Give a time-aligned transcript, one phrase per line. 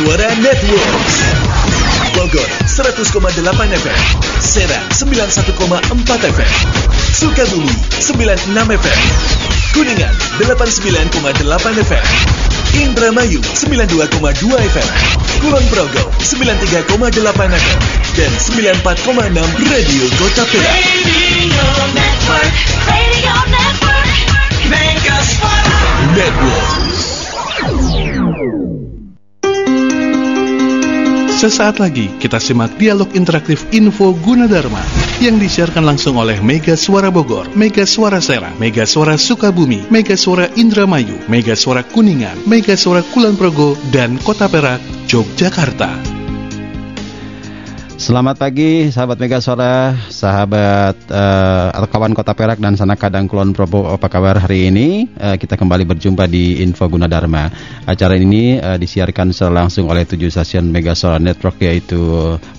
[0.00, 0.96] Suara Network.
[2.16, 3.04] Bogor 100,8
[3.76, 4.00] FM
[4.40, 6.52] Serang 91,4 FM
[7.12, 7.68] Sukabumi
[8.00, 8.48] 96
[8.80, 9.00] FM
[9.76, 12.06] Kuningan 89,8 FM
[12.80, 14.16] Indramayu 92,2
[14.72, 14.90] FM
[15.44, 16.96] Kulon Progo 93,8
[17.60, 17.80] FM
[18.16, 19.36] dan 94,6
[19.68, 22.52] Radio Kota Perak Radio Network,
[22.88, 24.08] Radio Network,
[24.72, 25.16] Mega.
[26.16, 26.89] Network
[31.40, 34.84] Sesaat lagi kita simak dialog interaktif Info Gunadarma
[35.24, 40.52] yang disiarkan langsung oleh Mega Suara Bogor, Mega Suara Serang, Mega Suara Sukabumi, Mega Suara
[40.60, 46.09] Indramayu, Mega Suara Kuningan, Mega Suara Kulon Progo, dan Kota Perak, Yogyakarta.
[48.00, 53.52] Selamat pagi sahabat Mega Suara, sahabat eh, atau kawan Kota Perak dan sana Kadang Kulon
[53.52, 53.92] Probo.
[53.92, 55.04] Apa kabar hari ini?
[55.20, 57.52] Eh, kita kembali berjumpa di Info Gunadarma.
[57.84, 62.00] Acara ini eh, disiarkan secara langsung oleh tujuh stasiun Mega Suara Network yaitu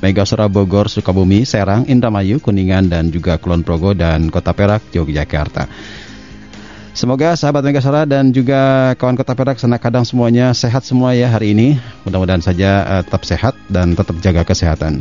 [0.06, 5.66] Mega Suara Bogor, Sukabumi, Serang, Indramayu, Kuningan dan juga Kulon Progo dan Kota Perak, Yogyakarta.
[6.92, 11.32] Semoga sahabat Mega Suara dan juga kawan Kota Perak sana kadang semuanya sehat semua ya
[11.32, 11.80] hari ini.
[12.04, 15.00] Mudah-mudahan saja eh, tetap sehat dan tetap jaga kesehatan.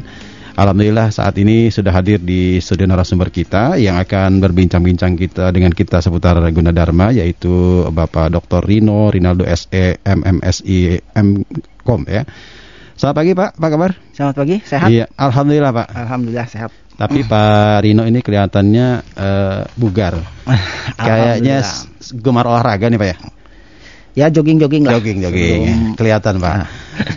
[0.54, 5.98] Alhamdulillah saat ini sudah hadir di studio narasumber kita yang akan berbincang-bincang kita dengan kita
[5.98, 8.62] seputar Gunadarma yaitu Bapak Dr.
[8.62, 12.22] Rino Rinaldo SE MMSI Mkom ya.
[12.94, 13.90] Selamat pagi Pak, apa kabar?
[14.14, 14.88] Selamat pagi, sehat?
[14.92, 15.86] Iya, alhamdulillah Pak.
[15.90, 16.70] Alhamdulillah sehat.
[17.00, 20.20] Tapi Pak Rino ini kelihatannya eh, bugar.
[21.00, 21.64] Kayaknya
[22.20, 23.16] gemar olahraga nih Pak ya.
[24.10, 24.98] Ya jogging-jogging lah.
[24.98, 25.60] Jogging, jogging.
[25.70, 26.50] Sebelum- Kelihatan Pak.
[26.52, 26.66] Ah.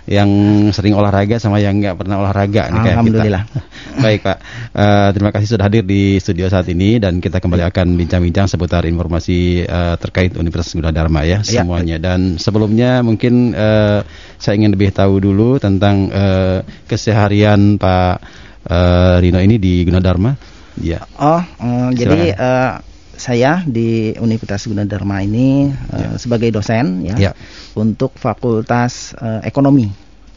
[0.05, 0.29] Yang
[0.77, 3.43] sering olahraga sama yang nggak pernah olahraga nih kayak Alhamdulillah.
[3.43, 3.61] kita.
[4.05, 4.37] Baik Pak.
[4.71, 8.85] Eh, terima kasih sudah hadir di studio saat ini dan kita kembali akan bincang-bincang seputar
[8.85, 11.65] informasi eh, terkait Universitas Gunadarma ya Ya.
[11.65, 11.97] semuanya.
[11.97, 13.99] Dan sebelumnya mungkin eh,
[14.37, 20.31] saya ingin lebih tahu dulu tentang eh, keseharian Pak eh, Rino ini di Gunadarma.
[20.79, 21.05] Ya.
[21.17, 22.71] Oh, eh, jadi eh,
[23.13, 27.31] saya di Universitas Gunadarma ini eh, sebagai dosen ya, Ya.
[27.77, 29.87] untuk Fakultas eh, Ekonomi.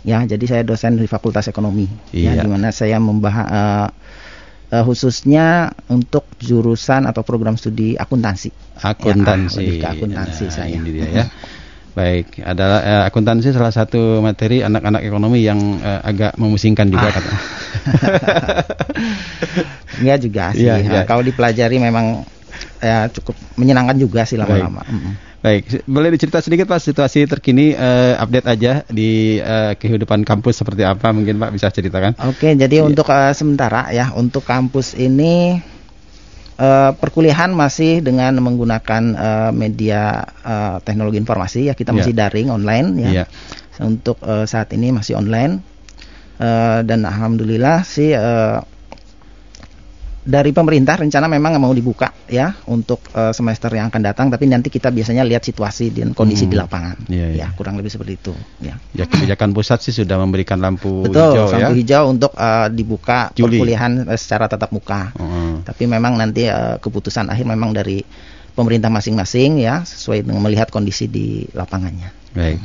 [0.06, 1.88] Ya, jadi saya dosen di Fakultas Ekonomi.
[2.14, 2.36] Iya.
[2.38, 3.88] Ya, di mana saya membahas eh,
[4.76, 8.52] eh, khususnya untuk jurusan atau program studi akuntansi.
[8.76, 9.56] akuntansi.
[9.56, 10.76] Ya, lebih ke akuntansi Nah, saya.
[10.78, 11.24] Ini dia ya.
[11.96, 17.14] Baik, adalah eh, akuntansi salah satu materi anak-anak ekonomi yang eh, agak memusingkan juga Ah.
[17.16, 17.32] kata.
[20.04, 20.68] Enggak juga sih.
[20.68, 21.02] Nah, iya.
[21.08, 22.28] Kalau dipelajari memang
[22.84, 24.84] ya cukup menyenangkan juga sih lama-lama.
[25.40, 30.84] Baik, boleh dicerita sedikit Pak situasi terkini eh, update aja di eh, kehidupan kampus seperti
[30.84, 32.12] apa mungkin Pak bisa ceritakan?
[32.28, 35.60] Oke, jadi untuk eh, sementara ya untuk kampus ini
[36.56, 40.02] eh, perkuliahan masih dengan menggunakan eh, media
[40.42, 41.98] eh, teknologi informasi ya kita Iya.
[41.98, 43.10] masih daring online ya.
[43.12, 43.24] Iya.
[43.78, 45.76] Untuk eh, saat ini masih online
[46.36, 48.60] Eh, dan alhamdulillah sih eh,
[50.20, 54.66] dari pemerintah rencana memang mau dibuka ya untuk eh, semester yang akan datang tapi nanti
[54.66, 56.52] kita biasanya lihat situasi dan kondisi Hmm.
[56.52, 56.96] di lapangan.
[57.06, 57.38] Iya, iya.
[57.40, 58.74] Ya, kurang lebih seperti itu ya.
[58.90, 61.56] Ya kebijakan pusat sih sudah memberikan lampu Betul, hijau ya.
[61.56, 63.56] lampu hijau untuk eh, dibuka Juli.
[63.56, 65.14] perkuliahan secara tatap muka.
[65.56, 68.04] Oh, Tapi memang nanti eh, keputusan akhir memang dari
[68.56, 72.08] pemerintah masing-masing ya sesuai dengan melihat kondisi di lapangannya.
[72.32, 72.60] Baik.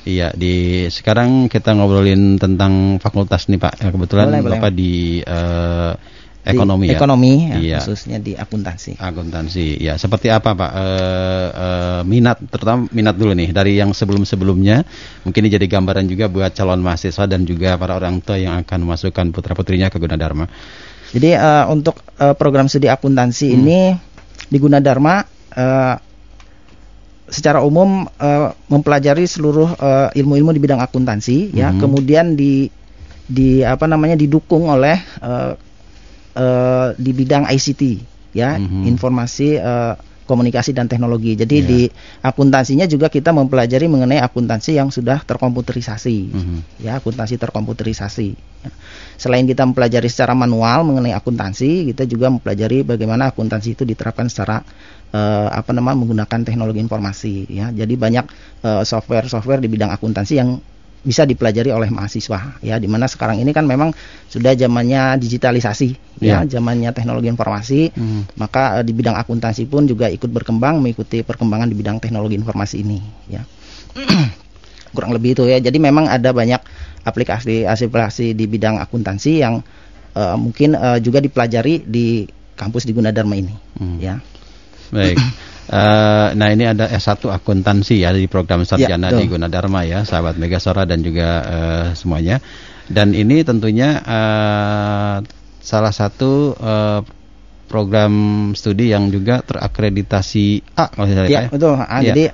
[0.00, 3.74] Iya, di sekarang kita ngobrolin tentang fakultas nih Pak.
[3.84, 4.52] Ya, Kebetulan Boleh, boleh.
[4.56, 5.92] Bapak di eh,
[6.40, 6.96] Di ekonomi ya.
[6.96, 7.78] Ekonomi ya, Iya.
[7.84, 8.96] khususnya di akuntansi.
[8.96, 10.70] Akuntansi, ya seperti apa Pak?
[10.72, 14.88] Eh, eh, minat, terutama minat dulu nih dari yang sebelum-sebelumnya,
[15.28, 18.78] mungkin ini jadi gambaran juga buat calon mahasiswa dan juga para orang tua yang akan
[18.88, 20.48] memasukkan putra putrinya ke Gunadarma.
[21.10, 23.56] Jadi eh, untuk eh, program studi akuntansi Hmm.
[23.58, 23.80] ini
[24.46, 25.14] di Gunadarma
[25.54, 25.94] eh,
[27.30, 29.74] secara umum eh, mempelajari seluruh
[30.14, 31.78] ilmu-ilmu di bidang akuntansi ya, Mhm.
[31.78, 32.66] kemudian di
[33.30, 35.52] di apa namanya didukung oleh eh,
[36.34, 37.82] eh, di bidang ICT
[38.34, 38.86] ya, Mhm.
[38.90, 39.94] informasi eh,
[40.30, 41.34] komunikasi dan teknologi.
[41.34, 41.66] Jadi Iya.
[41.66, 41.80] di
[42.22, 46.58] akuntansinya juga kita mempelajari mengenai akuntansi yang sudah terkomputerisasi Mhm.
[46.86, 48.28] ya akuntansi terkomputerisasi.
[48.62, 48.70] Ya.
[49.18, 54.62] Selain kita mempelajari secara manual mengenai akuntansi, kita juga mempelajari bagaimana akuntansi itu diterapkan secara
[55.10, 57.50] eh, apa namanya menggunakan teknologi informasi.
[57.50, 58.30] Ya, jadi banyak
[58.62, 60.62] eh, software-software di bidang akuntansi yang
[61.00, 62.60] bisa dipelajari oleh mahasiswa.
[62.60, 63.96] Ya, di mana sekarang ini kan memang
[64.28, 66.44] sudah zamannya digitalisasi, Ya.
[66.44, 67.96] ya, zamannya teknologi informasi.
[67.96, 68.28] Hmm.
[68.36, 72.84] Maka eh, di bidang akuntansi pun juga ikut berkembang mengikuti perkembangan di bidang teknologi informasi
[72.84, 73.00] ini.
[73.32, 73.42] Ya
[74.94, 75.56] kurang lebih itu ya.
[75.56, 76.60] Jadi memang ada banyak
[77.08, 79.64] aplikasi-aplikasi di bidang akuntansi yang
[80.12, 82.28] eh, mungkin eh, juga dipelajari di
[82.60, 83.54] kampus di Gunadarma ini.
[83.80, 83.96] Hmm.
[83.96, 84.20] Ya.
[84.92, 85.16] Baik.
[85.70, 89.22] Eh, nah ini ada S1 akuntansi ya di program sarjana betul.
[89.22, 92.42] di Gunadarma ya, sahabat Megasora dan juga eh, semuanya.
[92.90, 95.16] Dan ini tentunya eh,
[95.62, 97.00] salah satu eh,
[97.70, 98.14] program
[98.58, 101.78] studi yang juga terakreditasi A kalau saya Ya, betul.
[101.78, 102.10] Ah, Iya.
[102.10, 102.24] Jadi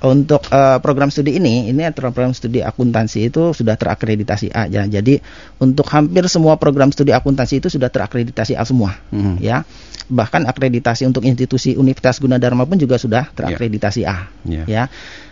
[0.00, 4.88] untuk eh, program studi ini, ini program studi akuntansi itu sudah terakreditasi A ya.
[4.88, 5.20] Jadi
[5.60, 9.44] untuk hampir semua program studi akuntansi itu sudah terakreditasi A semua, Mhm.
[9.44, 9.60] ya.
[10.10, 14.64] Bahkan akreditasi untuk institusi Universitas Gunadarma pun juga sudah terakreditasi A, Iya.
[14.64, 14.82] ya.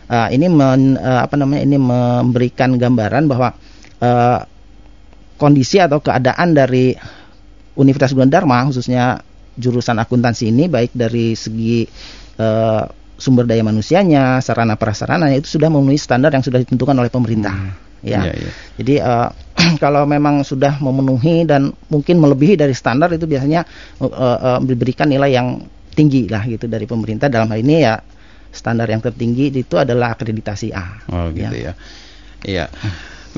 [0.08, 1.64] Eh, ini men- eh, apa namanya?
[1.64, 3.56] Ini memberikan gambaran bahwa
[3.98, 4.40] eh,
[5.40, 6.94] kondisi atau keadaan dari
[7.74, 9.22] Universitas Gunadarma khususnya
[9.58, 11.82] jurusan akuntansi ini baik dari segi
[12.38, 12.84] eh,
[13.18, 17.52] sumber daya manusianya, sarana prasarananya itu sudah memenuhi standar yang sudah ditentukan oleh pemerintah.
[17.98, 18.30] Ya.
[18.30, 18.50] Iya, iya.
[18.78, 19.28] Jadi eh,
[19.82, 23.66] kalau memang sudah memenuhi dan mungkin melebihi dari standar itu biasanya
[23.98, 25.58] eh, eh, diberikan nilai yang
[25.98, 27.98] tinggi lah gitu dari pemerintah dalam hal ini ya
[28.54, 31.02] standar yang tertinggi itu adalah akreditasi A.
[31.10, 31.72] Oh gitu ya.
[32.46, 32.70] Iya.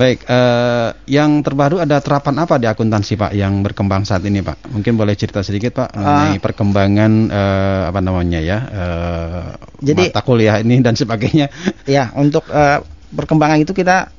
[0.01, 4.73] Baik, eh, yang terbaru ada terapan apa di akuntansi Pak yang berkembang saat ini Pak?
[4.73, 9.45] Mungkin boleh cerita sedikit Pak mengenai perkembangan eh, apa namanya ya eh,
[9.85, 11.53] Jadi- mata kuliah ini dan sebagainya.
[11.85, 12.81] Ya, untuk eh,
[13.13, 14.09] perkembangan itu kita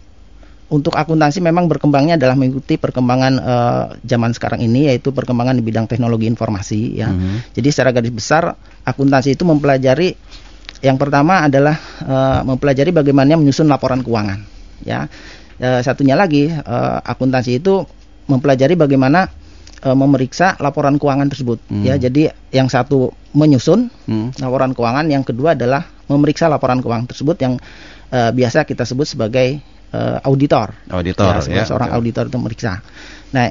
[0.71, 5.91] untuk akuntansi memang berkembangnya adalah mengikuti perkembangan eh, zaman sekarang ini yaitu perkembangan di bidang
[5.91, 7.11] teknologi informasi ya.
[7.11, 7.59] Mhm.
[7.59, 8.55] Jadi secara garis besar
[8.87, 10.15] akuntansi itu mempelajari
[10.79, 11.75] yang pertama adalah
[12.07, 14.47] eh, mempelajari bagaimana menyusun laporan keuangan
[14.87, 15.11] ya.
[15.61, 17.85] Eh, satunya lagi eh, akuntansi itu
[18.27, 19.29] mempelajari bagaimana
[19.83, 21.85] eh, memeriksa laporan keuangan tersebut Hmm.
[21.85, 21.99] ya.
[21.99, 24.31] Jadi yang satu menyusun Hmm.
[24.39, 27.55] laporan keuangan, yang kedua adalah memeriksa laporan keuangan tersebut yang
[28.13, 29.57] eh, biasa kita sebut sebagai
[29.93, 30.73] eh, auditor.
[30.89, 31.99] Auditor, ya, ya, seorang betul.
[32.01, 32.73] auditor itu meriksa.
[33.33, 33.49] Nah,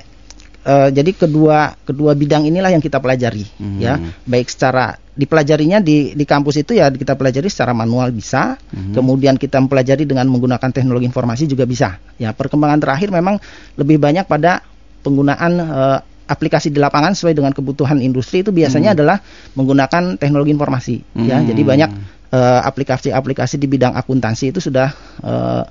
[0.62, 3.78] eh, jadi kedua kedua bidang inilah yang kita pelajari, Hmm.
[3.82, 8.98] ya, baik secara dipelajarinya di di kampus itu ya kita pelajari secara manual bisa, Hmm.
[8.98, 12.02] kemudian kita mempelajari dengan menggunakan teknologi informasi juga bisa.
[12.18, 13.38] Ya, perkembangan terakhir memang
[13.78, 14.66] lebih banyak pada
[15.06, 19.22] penggunaan eh, aplikasi di lapangan sesuai dengan kebutuhan industri itu biasanya adalah
[19.54, 20.96] menggunakan teknologi informasi.
[21.22, 21.46] Ya, Hmm.
[21.46, 21.90] jadi banyak
[22.32, 24.90] eh, aplikasi-aplikasi di bidang akuntansi itu sudah
[25.22, 25.64] eh,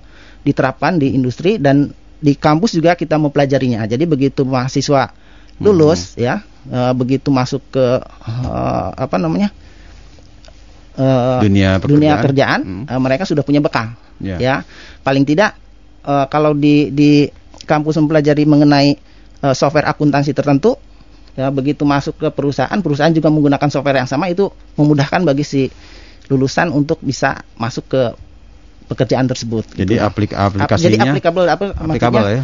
[0.46, 3.88] diterapkan di industri dan di kampus juga kita mempelajarinya.
[3.88, 5.08] Jadi begitu mahasiswa
[5.60, 9.52] lulus ya, eh, begitu masuk ke eh, apa namanya
[10.96, 12.24] eh, Dunia dunia pekerjaan.
[12.24, 12.84] kerjaan, Hmm.
[12.88, 13.94] eh, mereka sudah punya bekal.
[14.20, 14.36] Ya.
[14.36, 14.54] Ya,
[15.00, 15.56] paling tidak
[16.04, 17.28] eh, kalau di di
[17.64, 18.96] kampus mempelajari mengenai
[19.40, 20.76] eh, software akuntansi tertentu,
[21.36, 25.62] ya begitu masuk ke perusahaan, perusahaan juga menggunakan software yang sama itu memudahkan bagi si
[26.28, 28.02] lulusan untuk bisa masuk ke
[28.86, 29.66] pekerjaan tersebut.
[29.74, 30.02] Jadi gitu.
[30.02, 32.42] aplik Ap- aplikasinya jadi applicable apa maksudnya, ya.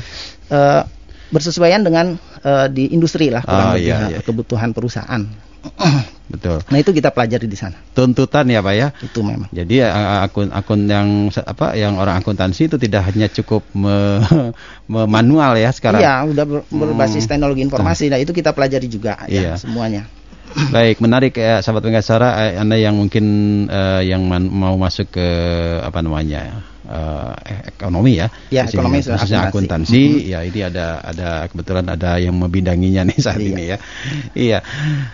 [0.50, 0.82] eh,
[1.28, 4.20] bersesuaian dengan eh, di industri lah kurang Oh, lebih iya, ya, iya.
[4.23, 5.23] kebutuhan perusahaan.
[6.26, 6.58] Betul.
[6.67, 7.78] Nah itu kita pelajari di sana.
[7.90, 8.88] Tuntutan ya Pak ya.
[8.99, 9.46] Itu memang.
[9.50, 9.90] Jadi eh,
[10.23, 14.19] akun akun yang apa yang orang akuntansi itu tidak hanya cukup me,
[14.93, 16.02] me- manual ya sekarang.
[16.02, 17.31] Iya, udah ber- berbasis Hmm.
[17.38, 18.11] teknologi informasi.
[18.11, 19.55] Nah, itu kita pelajari juga Iya.
[19.55, 20.06] ya semuanya.
[20.75, 23.25] Baik, menarik ya sahabat Megasara, eh, Anda yang mungkin
[23.67, 25.29] eh, yang man- mau masuk ke
[25.82, 26.62] apa namanya?
[26.86, 27.32] Eh,
[27.68, 28.26] ekonomi ya.
[28.48, 29.50] Ya, Khususnya- ekonomi khususnya akuntansi.
[30.00, 30.02] akuntansi.
[30.30, 33.48] Ya, ini ada ada kebetulan ada yang membidanginya nih saat Iya.
[33.50, 33.78] ini ya.
[34.32, 34.58] Iya.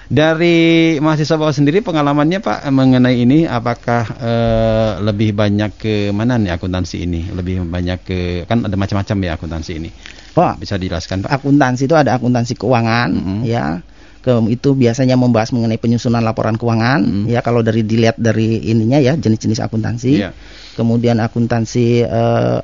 [0.08, 0.58] Dari
[0.98, 6.96] mahasiswa Bapak sendiri pengalamannya Pak mengenai ini apakah eh, lebih banyak ke mana nih akuntansi
[7.02, 7.32] ini?
[7.32, 9.90] Lebih banyak ke kan ada macam-macam ya akuntansi ini.
[10.32, 11.30] Oh, Bisa dijelaskan Pak?
[11.30, 13.38] akuntansi itu ada akuntansi keuangan Mhm.
[13.44, 13.80] ya.
[14.22, 17.26] Ke, itu biasanya membahas mengenai penyusunan laporan keuangan Mhm.
[17.26, 20.22] ya kalau dari dilihat dari ininya ya jenis-jenis akuntansi.
[20.22, 20.30] Iya.
[20.78, 22.58] Kemudian akuntansi eh,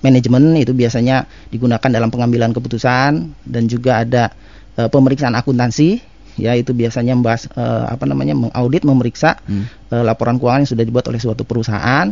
[0.00, 4.32] manajemen itu biasanya digunakan dalam pengambilan keputusan dan juga ada
[4.80, 6.00] eh, pemeriksaan akuntansi
[6.34, 9.68] ya itu biasanya membahas eh, apa namanya mengaudit memeriksa Hmm.
[9.92, 12.10] eh, laporan keuangan yang sudah dibuat oleh suatu perusahaan.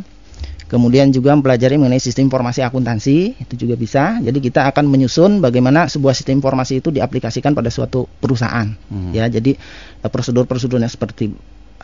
[0.73, 4.17] Kemudian juga mempelajari mengenai sistem informasi akuntansi itu juga bisa.
[4.25, 8.73] Jadi kita akan menyusun bagaimana sebuah sistem informasi itu diaplikasikan pada suatu perusahaan.
[8.89, 9.13] Hmm.
[9.13, 9.53] Ya, jadi
[10.01, 11.29] eh, prosedur-prosedurnya seperti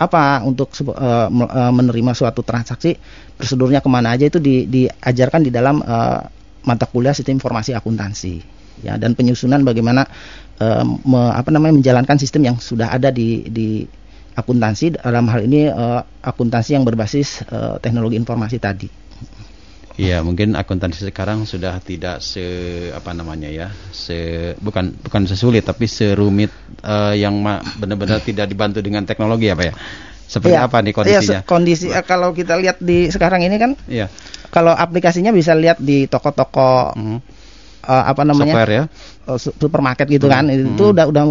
[0.00, 1.28] apa untuk eh,
[1.68, 2.96] menerima suatu transaksi,
[3.36, 6.20] prosedurnya ke mana aja itu di- diajarkan di dalam eh,
[6.64, 8.56] mata kuliah sistem informasi akuntansi.
[8.88, 10.06] Ya, dan penyusunan bagaimana
[11.02, 13.82] me- apa namanya menjalankan sistem yang sudah ada di di
[14.38, 18.86] akuntansi dalam hal ini eh, akuntansi yang berbasis eh, teknologi informasi tadi.
[19.98, 22.46] Iya, mungkin akuntansi sekarang sudah tidak se
[22.94, 26.54] apa namanya ya, se bukan bukan sesulit tapi serumit
[26.86, 27.42] eh, yang
[27.82, 29.74] benar-benar tidak dibantu dengan teknologi apa ya?
[30.28, 31.40] Seperti Iya, apa nih iya, kondisinya?
[31.42, 34.06] se- kondisi eh, kalau kita lihat di sekarang ini kan Iya.
[34.54, 37.18] kalau aplikasinya bisa lihat di toko-toko Mhm.
[37.90, 38.84] eh, apa namanya Software ya.
[39.34, 40.94] su- supermarket gitu kan Hmm, itu hmm.
[40.94, 41.24] udah udah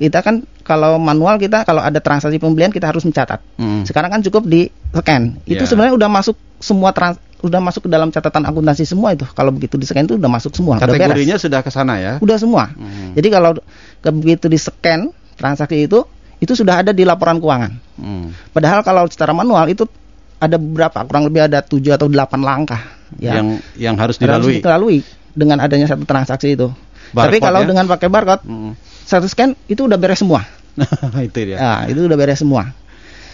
[0.00, 3.42] kita kan kalau manual kita kalau ada transaksi pembelian kita harus mencatat.
[3.58, 3.82] Hmm.
[3.82, 5.42] Sekarang kan cukup di scan.
[5.42, 5.66] Itu Ya.
[5.66, 9.26] sebenarnya udah masuk semua trans udah masuk ke dalam catatan akuntansi semua itu.
[9.26, 10.86] Kalau begitu di scan itu udah masuk semua, udah.
[10.86, 12.12] Kategorinya sudah ke sana ya.
[12.18, 12.70] Udah semua.
[12.70, 13.16] Hmm.
[13.16, 13.56] Jadi kalau
[13.98, 16.04] ke- begitu di scan transaksi itu
[16.36, 17.72] itu sudah ada di laporan keuangan.
[17.96, 18.30] Hmm.
[18.50, 19.88] Padahal kalau secara manual itu
[20.36, 22.80] ada beberapa kurang lebih ada 7 atau 8 langkah
[23.16, 23.40] ya.
[23.40, 23.46] Yang
[23.76, 24.54] yang harus harus dilalui.
[24.60, 24.98] dilalui
[25.32, 26.68] dengan adanya satu transaksi itu.
[27.10, 27.66] Tapi Barcode kalau ya?
[27.66, 28.72] dengan pakai barcode Hmm.
[29.02, 30.44] satu scan itu udah beres semua.
[31.28, 31.56] itu dia.
[31.58, 32.70] Nah, itu udah beres semua.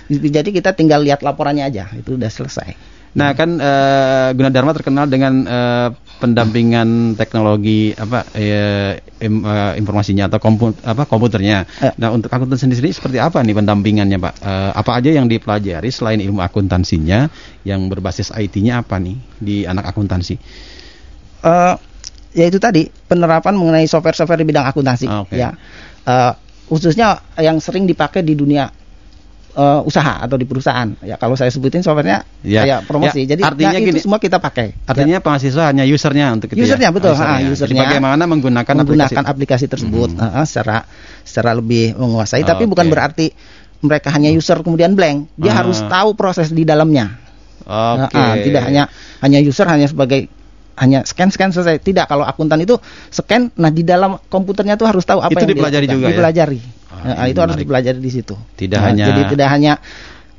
[0.07, 2.97] Jadi kita tinggal lihat laporannya aja, itu udah selesai.
[3.17, 5.89] Nah kan eh, Gunadarma terkenal dengan eh,
[6.21, 11.65] pendampingan teknologi apa eh, im- eh, informasinya atau kompu- apa komputernya.
[11.81, 11.93] Eh.
[11.97, 14.35] Nah untuk akuntansi sendiri seperti apa nih pendampingannya Pak?
[14.45, 17.33] Eh, apa aja yang dipelajari selain ilmu akuntansinya
[17.65, 20.37] yang berbasis IT-nya apa nih di anak akuntansi?
[21.47, 21.75] eh
[22.37, 25.41] ya itu tadi penerapan mengenai software-software di bidang akuntansi Oke.
[25.41, 25.57] ya
[26.07, 26.33] Eh,
[26.67, 27.09] khususnya
[27.39, 28.67] yang sering dipakai di dunia
[29.53, 32.63] eh, usaha atau di perusahaan ya kalau saya sebutin softwarenya Ya.
[32.63, 36.27] kayak promosi Ya, jadi artinya nah, itu gini, semua kita pakai Artinya mahasiswa hanya usernya
[36.31, 36.95] untuk itu Usernya, ya?
[36.95, 37.11] betul.
[37.11, 37.83] Oh, Ah, Jadi usernya.
[37.83, 39.65] bagaimana menggunakan, menggunakan aplikasi?
[39.65, 40.37] aplikasi, tersebut Hmm.
[40.37, 40.85] eh, secara
[41.25, 42.71] secara lebih menguasai tapi Oke.
[42.71, 43.27] bukan berarti
[43.81, 45.63] mereka hanya user kemudian blank dia Ah.
[45.63, 47.17] harus tahu proses di dalamnya
[47.67, 48.15] Oke.
[48.15, 48.87] Nah, ah, tidak hanya
[49.21, 50.31] hanya user hanya sebagai
[50.77, 51.79] hanya scan scan selesai.
[51.79, 52.77] Tidak kalau akuntan itu
[53.09, 56.13] scan nah di dalam komputernya tuh harus tahu apa Itu yang dipelajari juga ya?
[56.13, 56.61] Dipelajari.
[56.87, 58.35] Ah, Nah, ini itu harus dipelajari di situ.
[58.55, 59.73] Tidak Nah, hanya- jadi tidak hanya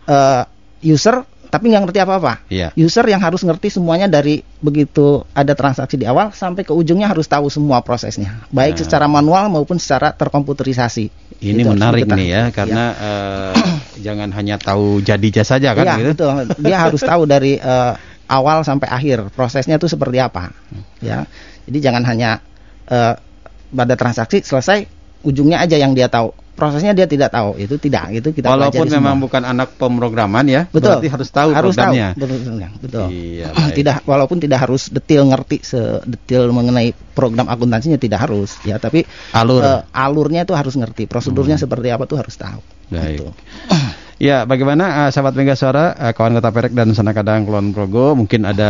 [0.06, 0.44] eh,
[0.84, 2.34] user tapi nggak ngerti apa-apa.
[2.52, 2.76] Iya.
[2.76, 7.24] User yang harus ngerti semuanya dari begitu ada transaksi di awal sampai ke ujungnya harus
[7.24, 8.80] tahu semua prosesnya, baik Nah.
[8.84, 11.08] secara manual maupun secara terkomputerisasi.
[11.38, 13.54] Ini Itu menarik nih ya, karena eh,
[14.06, 16.08] jangan hanya tahu jadi saja kan Iya, gitu.
[16.12, 16.36] betul.
[16.60, 17.94] Dia harus tahu dari eh,
[18.28, 20.52] awal sampai akhir prosesnya itu seperti apa.
[21.00, 21.26] Ya.
[21.68, 22.40] Jadi jangan hanya
[22.88, 23.16] eh,
[23.68, 24.88] pada transaksi selesai
[25.24, 26.32] ujungnya aja yang dia tahu.
[26.58, 27.54] Prosesnya dia tidak tahu.
[27.62, 29.26] Itu tidak, itu kita Walaupun memang semua.
[29.30, 30.98] bukan anak pemrograman ya, betul.
[30.98, 32.18] berarti harus tahu harus programnya.
[32.18, 32.22] Tahu.
[32.26, 32.38] Betul,
[32.82, 33.06] betul.
[33.14, 33.74] Iya, baik.
[33.78, 39.06] tidak walaupun tidak harus detail ngerti sedetail mengenai program akuntansinya tidak harus ya, tapi
[39.38, 39.62] Alur.
[39.62, 42.58] eh, alurnya itu harus ngerti, prosedurnya seperti apa tuh harus tahu.
[42.90, 43.22] Baik.
[43.22, 43.30] Gitu.
[44.18, 48.18] Ya, bagaimana eh, sahabat Mega Suara, eh, kawan Kota Perek dan Sana Kadang Kulon Progo,
[48.18, 48.70] mungkin ada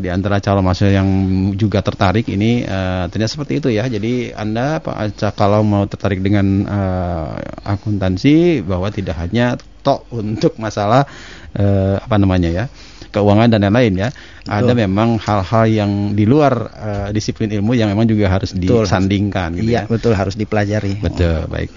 [0.00, 1.08] di antara calon mahasiswa yang
[1.52, 3.84] juga tertarik ini eh, ternyata seperti itu ya.
[3.92, 7.28] Jadi Anda Pak Aca kalau mau tertarik dengan eh,
[7.68, 11.04] akuntansi bahwa tidak hanya tok untuk masalah
[11.52, 12.64] eh, apa namanya ya
[13.12, 14.08] keuangan dan lain-lain ya.
[14.48, 14.80] Ada Betul.
[14.88, 18.88] memang hal-hal yang di luar eh, disiplin ilmu yang memang juga harus Betul.
[18.88, 19.92] disandingkan gitu Iya, ya.
[19.92, 21.04] betul harus dipelajari.
[21.04, 21.68] Betul, baik.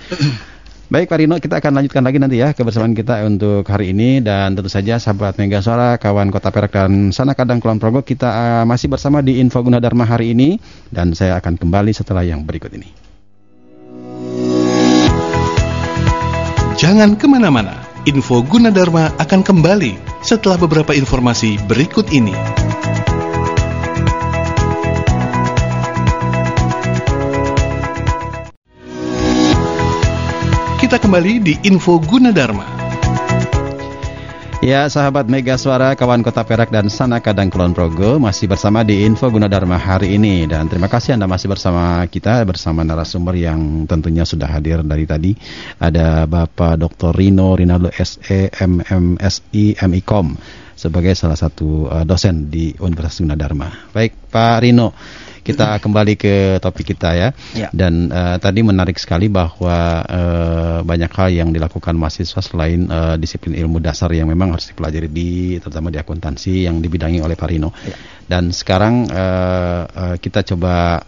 [0.90, 4.58] Baik Pak Rino, kita akan lanjutkan lagi nanti ya kebersamaan kita untuk hari ini dan
[4.58, 8.64] tentu saja sahabat Mega Suara, kawan Kota Perak dan Sana Kadang Kulon Progo kita eh,
[8.66, 10.58] masih bersama di Info Gunadarma hari ini
[10.90, 12.90] dan saya akan kembali setelah yang berikut ini.
[16.74, 22.34] Jangan ke mana-mana, info Gunadarma akan kembali setelah beberapa informasi berikut ini.
[30.90, 32.66] Kita kembali di info Gunadarma.
[34.58, 39.06] Ya sahabat Mega Suara, kawan Kota Perak dan Sana Kadang Kulon Progo masih bersama di
[39.06, 44.26] Info Gunadarma hari ini dan terima kasih Anda masih bersama kita bersama narasumber yang tentunya
[44.26, 45.38] sudah hadir dari tadi
[45.78, 47.14] ada Bapak Dr.
[47.14, 50.28] Rino Rinaldo SE MMSI MIKOM
[50.80, 53.92] sebagai salah satu eh, dosen di Universitas Gunadarma.
[53.92, 54.96] Baik Pak Rino,
[55.44, 57.30] kita kembali ke topik kita ya.
[57.52, 57.68] Ya.
[57.76, 63.60] Dan eh, tadi menarik sekali bahwa eh, banyak hal yang dilakukan mahasiswa selain eh, disiplin
[63.60, 67.76] ilmu dasar yang memang harus dipelajari di terutama di akuntansi yang dibidangi oleh Pak Rino.
[67.84, 68.00] Ya.
[68.32, 71.04] Dan sekarang eh, eh, kita coba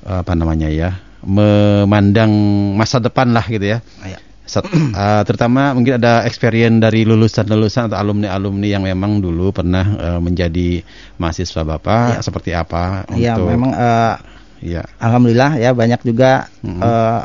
[0.00, 2.32] apa namanya ya memandang
[2.72, 3.84] masa depan lah gitu ya.
[4.00, 4.29] Ya.
[4.46, 10.20] Set- eh, terutama mungkin ada experience dari lulusan-lulusan atau alumni-alumni yang memang dulu pernah eh,
[10.20, 10.82] menjadi
[11.16, 12.20] mahasiswa Bapak Ya.
[12.24, 14.14] seperti apa Iya, untuk memang eh,
[14.60, 16.80] ya alhamdulillah ya banyak juga Mhm.
[16.82, 17.22] eh,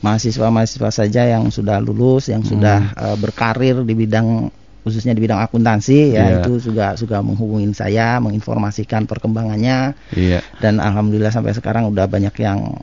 [0.00, 4.48] mahasiswa-mahasiswa saja yang sudah lulus, yang sudah eh, berkarir di bidang
[4.80, 9.92] khususnya di bidang akuntansi ya itu juga juga menghubungin saya, menginformasikan perkembangannya.
[10.16, 10.40] Iya.
[10.56, 12.80] Dan alhamdulillah sampai sekarang udah banyak yang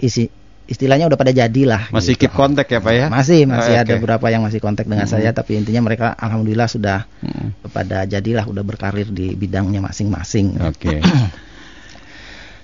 [0.00, 0.32] isi
[0.68, 2.28] istilahnya udah pada jadilah masih gitu.
[2.28, 3.96] keep kontak ya Pak ya Masih, masih Oh, ada oke.
[3.98, 5.10] beberapa yang masih kontak dengan Mhm.
[5.10, 10.60] saya, tapi intinya mereka alhamdulillah sudah Mm, pada jadilah, udah berkarir di bidangnya masing-masing.
[10.62, 11.00] Oke.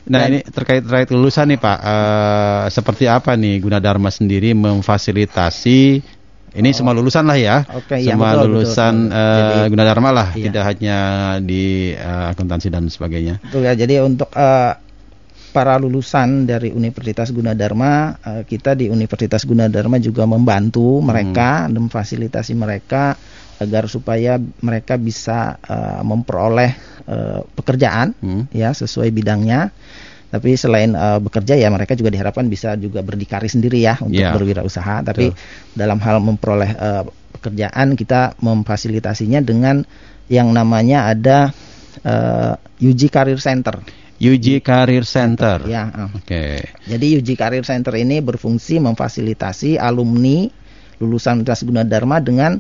[0.05, 5.81] Nah Dan- ini terkait terkait lulusan nih Pak, Eh, seperti apa nih Gunadarma sendiri memfasilitasi
[6.55, 9.17] ini semua lulusan lah ya, Oke, iya, semua betul, betul, lulusan betul.
[9.17, 10.45] eh, Jadi- Gunadarma lah, Iya.
[10.45, 10.99] tidak hanya
[11.41, 13.41] di eh, akuntansi dan sebagainya.
[13.43, 13.73] Betul ya.
[13.75, 14.71] Jadi untuk eh,
[15.55, 22.59] para lulusan dari Universitas Gunadarma, eh, kita di Universitas Gunadarma juga membantu mereka dan memfasilitasi
[22.59, 23.15] mereka
[23.63, 26.71] agar supaya mereka bisa eh, memperoleh
[27.07, 28.51] eh, pekerjaan Hmm.
[28.51, 29.71] ya sesuai bidangnya.
[30.35, 34.35] Tapi selain eh, bekerja ya mereka juga diharapkan bisa juga berdikari sendiri ya untuk Ya.
[34.35, 35.07] berwirausaha.
[35.07, 35.79] Tapi Betul.
[35.79, 37.05] dalam hal memperoleh eh,
[37.39, 39.87] pekerjaan kita memfasilitasinya dengan
[40.27, 41.55] yang namanya ada
[42.03, 43.79] eh, UG Career Center.
[44.25, 45.61] UG Career Center.
[45.69, 46.09] Ya, eh.
[46.17, 46.45] Oke.
[46.89, 50.49] Jadi UG Career Center ini berfungsi memfasilitasi alumni
[50.97, 52.57] lulusan Universitas Gunadarma dengan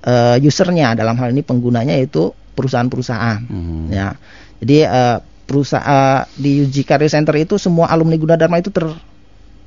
[0.00, 3.40] eh, usernya dalam hal ini penggunanya yaitu perusahaan-perusahaan.
[3.44, 3.92] Hmm.
[3.92, 4.16] Ya.
[4.64, 8.88] Jadi eh, perusahaan di UG Career Center itu semua alumni Gunadarma itu ter,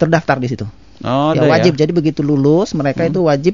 [0.01, 0.65] terdaftar di situ.
[1.05, 1.77] Oh, ya ada wajib.
[1.77, 1.85] ya.
[1.85, 3.53] Jadi begitu lulus mereka itu wajib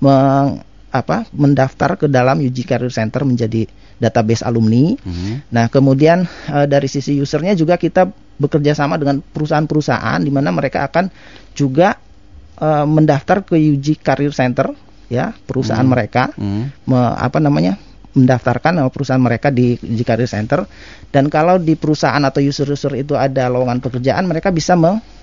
[0.00, 3.68] meng- apa mendaftar ke dalam UG Career Center menjadi
[3.98, 4.94] database alumni.
[4.94, 5.50] Mhm.
[5.50, 8.06] Nah, kemudian eh, dari sisi usernya juga kita
[8.38, 11.10] bekerja sama dengan perusahaan-perusahaan di mana mereka akan
[11.52, 11.98] juga
[12.58, 14.70] eh, mendaftar ke UG Career Center
[15.06, 15.94] ya, perusahaan Hmm.
[15.94, 16.70] mereka Hmm.
[16.86, 17.78] me- apa namanya?
[18.16, 20.64] Mendaftarkan nama perusahaan mereka di UG Career Center
[21.12, 24.74] dan kalau di perusahaan atau user-user itu ada lowongan pekerjaan mereka bisa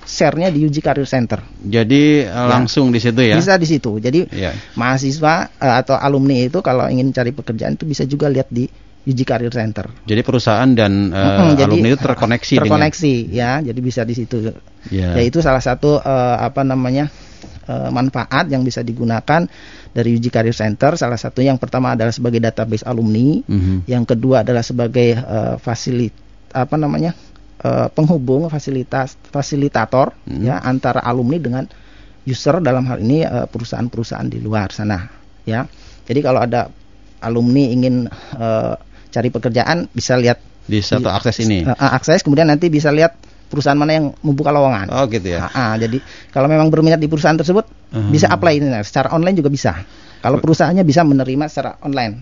[0.05, 1.41] share-nya di UG Career Center.
[1.65, 3.35] Jadi eh, langsung di situ ya.
[3.35, 3.97] Bisa di situ.
[3.97, 4.53] Jadi Iya.
[4.77, 8.69] mahasiswa eh, atau alumni itu kalau ingin cari pekerjaan itu bisa juga lihat di
[9.05, 9.85] UG Career Center.
[10.05, 14.37] Jadi perusahaan dan Mm-mm, jadi, alumni itu terkoneksi dengan terkoneksi ya jadi bisa di situ
[14.93, 15.17] Ya.
[15.17, 17.09] ya itu salah satu eh, apa namanya
[17.65, 19.45] eh, manfaat yang bisa digunakan
[19.91, 23.85] dari UG Career Center salah satu yang pertama adalah sebagai database alumni Mhm.
[23.89, 26.13] yang kedua adalah sebagai eh, fasilit
[26.53, 27.11] apa namanya
[27.61, 30.41] eh, penghubung fasilitas fasilitator Hmm.
[30.43, 31.63] ya antara alumni dengan
[32.25, 34.97] user dalam hal ini perusahaan-perusahaan di luar sana
[35.45, 35.69] ya
[36.05, 36.69] jadi kalau ada
[37.21, 38.05] alumni ingin
[38.37, 38.73] eh,
[39.09, 41.61] cari pekerjaan bisa lihat di satu akses ini.
[41.65, 43.13] Akses kemudian nanti bisa lihat
[43.45, 44.89] perusahaan mana yang membuka lowongan.
[44.91, 45.47] Oh gitu ya.
[45.53, 46.01] Ah, jadi
[46.33, 48.11] kalau memang berminat di perusahaan tersebut Hmm.
[48.11, 49.71] bisa apply ini nah, secara online juga bisa.
[50.19, 52.19] Kalau perusahaannya bisa menerima secara online,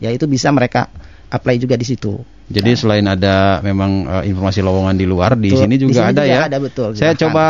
[0.00, 0.88] ya itu bisa mereka
[1.30, 2.18] apply juga di situ.
[2.50, 5.62] Jadi selain ada memang eh, informasi lowongan di luar, di Betul.
[5.62, 6.40] sini Di juga sini ada juga ya.
[6.50, 6.88] ada, betul.
[6.98, 7.22] Saya Silakan.
[7.22, 7.44] coba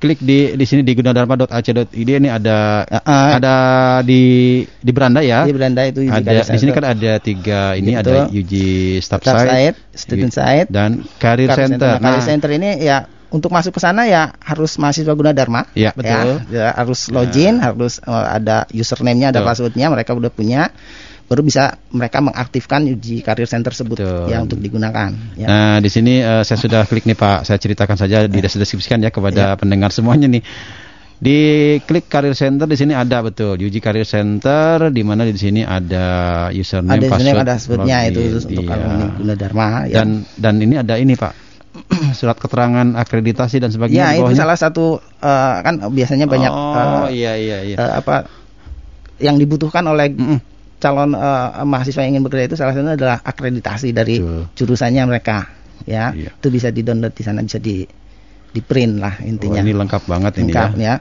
[0.00, 3.28] klik di di sini di gunadarma.ac.id ini ada Ah, ah.
[3.36, 3.54] ada
[4.00, 4.22] di
[4.80, 5.44] di beranda ya.
[5.44, 6.76] Di Belanda itu ada di sini Center.
[6.80, 8.16] kan ada tiga ini Betul.
[8.16, 8.52] ada UG
[9.04, 11.92] staff, Staff site, site, student site, dan career, Career center.
[12.00, 15.68] Nah, Career Nah, Center ini ya untuk masuk ke sana ya harus mahasiswa Gunadarma.
[15.76, 16.40] Iya, betul.
[16.48, 20.72] Ya, harus login, harus eh, ada username-nya, ada password-nya, mereka udah punya
[21.26, 24.30] baru bisa mereka mengaktifkan UG Career Center tersebut Betul.
[24.30, 25.46] ya untuk digunakan ya.
[25.46, 27.42] Nah, di sini eh, saya sudah klik nih Pak.
[27.42, 30.42] Saya ceritakan saja di deskripsikan ya kepada pendengar semuanya nih.
[31.16, 31.38] Di
[31.82, 36.04] klik Career Center di sini ada betul UG Career Center di mana di sini ada
[36.52, 37.24] username ada password.
[37.24, 38.74] username ada password-nya itu khusus untuk Iya.
[38.76, 39.94] alumni Gunadarma ya.
[39.98, 41.32] Dan dan ini ada ini Pak.
[42.20, 47.08] Surat keterangan akreditasi dan ya sebagainya di itu salah satu eh, kan biasanya banyak Oh,
[47.08, 47.76] eh, iya iya iya.
[47.80, 48.28] eh, apa
[49.16, 50.40] yang dibutuhkan oleh Mm-mm.
[50.76, 54.42] Calon eh, mahasiswa yang ingin bekerja itu salah satunya adalah akreditasi dari Betul.
[54.54, 55.48] jurusannya mereka
[55.82, 56.30] ya Iya.
[56.32, 57.86] itu bisa di download di sana bisa di
[58.48, 60.82] di print lah Oh, intinya ini lengkap banget ini lengkap ya.
[60.82, 60.94] ya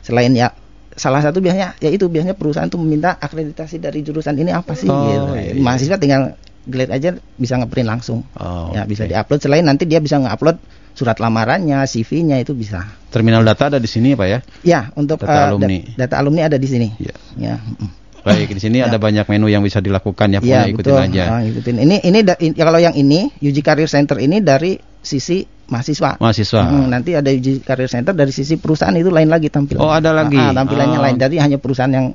[0.00, 0.48] selain ya
[0.92, 4.84] salah satu biasanya ya itu biasanya perusahaan tuh meminta akreditasi dari jurusan ini apa sih
[4.84, 5.32] Oh, gitu.
[5.34, 5.60] iya, iya.
[5.60, 9.10] mahasiswa tinggal glad aja bisa ngeprint langsung Oh, ya bisa oke.
[9.10, 10.60] diupload selain nanti dia bisa ngupload
[10.92, 14.38] surat lamarannya CV-nya itu bisa Terminal data ada di sini Pak ya.
[14.62, 15.78] ya untuk Data eh, alumni.
[15.80, 17.14] da- data alumni ada di sini Iya.
[17.38, 17.90] ya mm.
[18.20, 18.88] Baik, di sini Ya.
[18.88, 21.06] ada banyak menu yang bisa dilakukan ya, Iya pokoknya ikutin betul.
[21.08, 21.24] aja.
[21.28, 21.74] Ah, ikutin.
[21.80, 22.18] Ini ini
[22.52, 26.20] ya kalau yang ini UG Career Center ini dari sisi mahasiswa.
[26.20, 26.60] Mahasiswa.
[26.62, 29.84] Hmm, nanti ada UG Career Center dari sisi perusahaan itu lain lagi tampilannya.
[29.84, 30.36] Oh, ada lagi.
[30.36, 31.04] Ah, ah, tampilannya Oh.
[31.04, 32.06] lain dari hanya perusahaan yang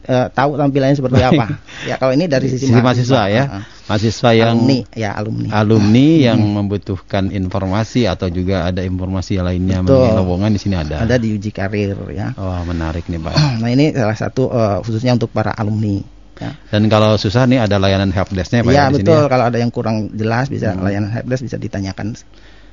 [0.00, 1.36] eh, tahu tampilannya seperti Baik.
[1.36, 1.44] apa.
[1.84, 3.42] Ya kalau ini dari sisi, Sisi mahasiswa ya.
[3.44, 3.62] Ah, ah.
[3.90, 5.48] Mahasiswa yang alumni ya alumni.
[5.50, 9.98] alumni yang membutuhkan informasi atau juga ada informasi lainnya Betul.
[9.98, 11.02] mengenai lowongan di sini ada.
[11.02, 12.30] Ada di UG Career ya.
[12.38, 13.34] Oh, menarik nih, Pak.
[13.60, 15.98] Nah ini salah satu eh, khususnya untuk para alumni.
[16.38, 16.54] Ya.
[16.70, 19.10] Dan kalau susah nih ada layanan helpdesk-nya Pak Iya ya di sini.
[19.10, 19.20] betul.
[19.20, 19.28] ya?
[19.28, 20.86] Kalau ada yang kurang jelas bisa Hmm.
[20.86, 22.14] layanan helpdesk bisa ditanyakan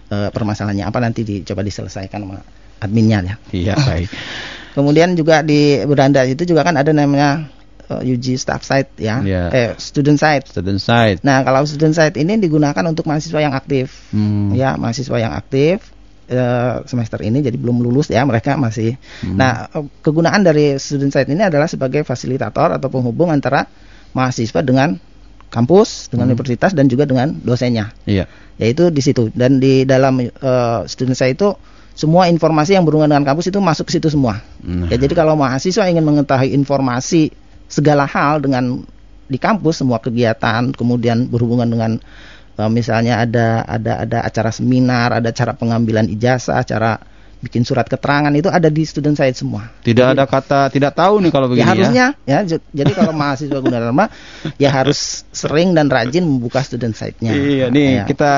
[0.08, 2.40] eh, permasalahannya apa nanti dicoba diselesaikan sama
[2.80, 3.36] adminnya ya.
[3.52, 4.08] Iya, baik.
[4.78, 7.50] Kemudian juga di beranda itu juga kan ada namanya
[7.88, 9.42] eh, UG staff site ya, Iya.
[9.52, 10.48] eh student site.
[10.52, 11.20] Student side.
[11.24, 14.52] Nah kalau student site ini digunakan untuk mahasiswa yang aktif, Hmm.
[14.54, 15.96] ya mahasiswa yang aktif
[16.28, 19.00] eh, semester ini jadi belum lulus ya mereka masih.
[19.24, 19.40] Hmm.
[19.40, 23.64] Nah eh, kegunaan dari student site ini adalah sebagai fasilitator atau penghubung antara
[24.12, 25.00] mahasiswa dengan
[25.48, 26.36] kampus, dengan Hmm.
[26.36, 28.28] universitas dan juga dengan dosennya Iya.
[28.60, 31.56] yaitu di situ dan di dalam eh, student site itu
[31.96, 34.44] semua informasi yang berhubungan dengan kampus itu masuk ke situ semua.
[34.62, 34.86] Nah.
[34.92, 37.32] Ya jadi kalau mahasiswa ingin mengetahui informasi
[37.68, 38.84] segala hal dengan
[39.28, 41.92] di kampus semua kegiatan kemudian berhubungan dengan
[42.58, 46.98] Eh, misalnya ada ada ada acara seminar, ada acara pengambilan ijazah, acara
[47.38, 49.70] bikin surat keterangan itu ada di student site semua.
[49.82, 52.40] Tidak ada kata tidak tahu nih kalau begini ya harusnya ya.
[52.42, 54.10] j- jadi kalau mahasiswa Gunadarma
[54.58, 57.32] ya harus sering dan rajin membuka student site-nya.
[57.32, 58.04] Iya, nih Ya.
[58.10, 58.32] kita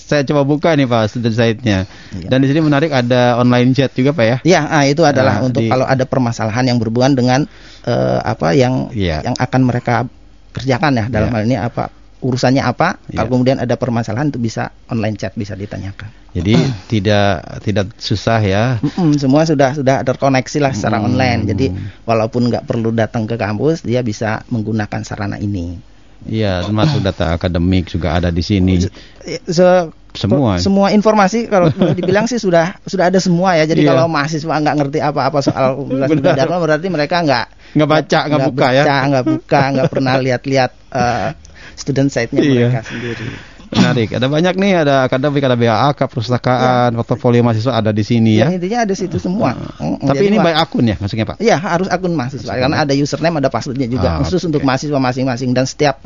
[0.00, 1.84] saya coba buka nih Pak student site-nya.
[2.16, 2.28] Iya.
[2.32, 4.36] Dan di sini menarik ada online chat juga Pak ya.
[4.42, 7.40] Ya, ah, itu adalah Nah, untuk di- kalau ada permasalahan yang berhubungan dengan
[7.84, 9.20] eh, apa yang Iya.
[9.20, 10.08] yang akan mereka
[10.50, 11.36] kerjakan ya dalam Iya.
[11.36, 11.84] hal ini apa
[12.26, 12.98] urusannya apa.
[13.06, 13.22] Iya.
[13.22, 16.10] Kalau kemudian ada permasalahan itu bisa online chat bisa ditanyakan.
[16.32, 17.28] Jadi tidak
[17.62, 18.64] tidak susah ya.
[18.82, 21.08] Mm-mm, semua sudah sudah terkoneksi lah secara Hmm.
[21.08, 21.40] online.
[21.46, 21.66] Jadi
[22.02, 25.78] walaupun nggak perlu datang ke kampus, dia bisa menggunakan sarana ini.
[26.26, 28.82] Iya, termasuk data akademik juga ada di sini.
[29.22, 30.56] Ya, se- Semua.
[30.56, 33.64] semua informasi kalau dibilang sih sudah sudah ada semua ya.
[33.64, 33.92] Jadi Iya.
[33.92, 35.76] kalau mahasiswa nggak ngerti apa-apa soal.
[36.36, 38.82] Dharma berarti mereka nggak Nggak baca, nggak buka ya.
[38.82, 41.28] baca, nggak buka, nggak pernah lihat-lihat eh,
[41.76, 42.72] student site-nya Iya.
[42.72, 43.28] mereka sendiri.
[43.66, 44.14] Menarik.
[44.14, 48.46] Ada banyak nih, ada akademik, ada BAK, perpustakaan, portofolio mahasiswa ada di sini ya.
[48.46, 49.58] Ya, intinya ada situ semua.
[49.76, 51.36] Mm, Tapi jadi ini ma- by akun ya maksudnya Pak?
[51.38, 54.48] Iya harus akun mahasiswa karena ada username ada passwordnya juga Ah, khusus oke.
[54.48, 55.98] untuk mahasiswa masing-masing dan setiap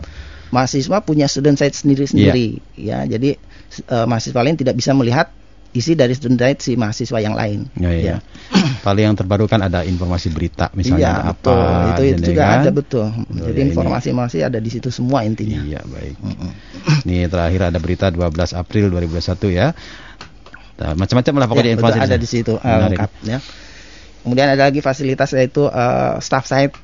[0.48, 3.36] mahasiswa punya student site sendiri-sendiri ya jadi
[3.86, 5.28] eh, mahasiswa lain tidak bisa melihat
[5.70, 8.16] isi dari student si mahasiswa yang lain Ya, ya.
[8.86, 11.88] Paling yang terbaru kan ada informasi berita misalnya Iya ada betul apa.
[11.88, 12.58] itu itu gitu juga kan.
[12.58, 13.70] ada betul Oh, jadi ya, ini.
[13.70, 16.16] informasi masih ada di situ semua intinya Iya, baik.
[17.06, 19.66] Ini terakhir ada berita 12 April 2021 ya.
[20.76, 22.80] Nah, macam-macam lah pokoknya Ya, betul, informasi ada di situ Menarik.
[22.96, 23.38] lengkap ya
[24.20, 26.76] kemudian ada lagi fasilitas yaitu eh, staff site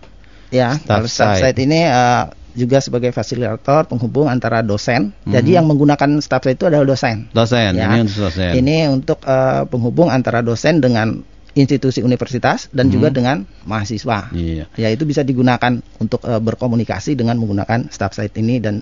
[0.49, 1.53] ya Staff staff site.
[1.53, 2.25] site ini eh,
[2.57, 5.57] juga sebagai fasilitator penghubung antara dosen jadi Mhm.
[5.61, 7.93] yang menggunakan site itu adalah dosen Dosen, Ya.
[7.93, 8.51] ini untuk dosen.
[8.57, 11.21] Ini untuk eh, penghubung antara dosen dengan
[11.53, 13.17] institusi universitas dan juga Hmm.
[13.17, 14.29] dengan mahasiswa.
[14.33, 14.69] Iya.
[14.77, 18.81] Ya itu bisa digunakan untuk eh, berkomunikasi dengan menggunakan staff site ini dan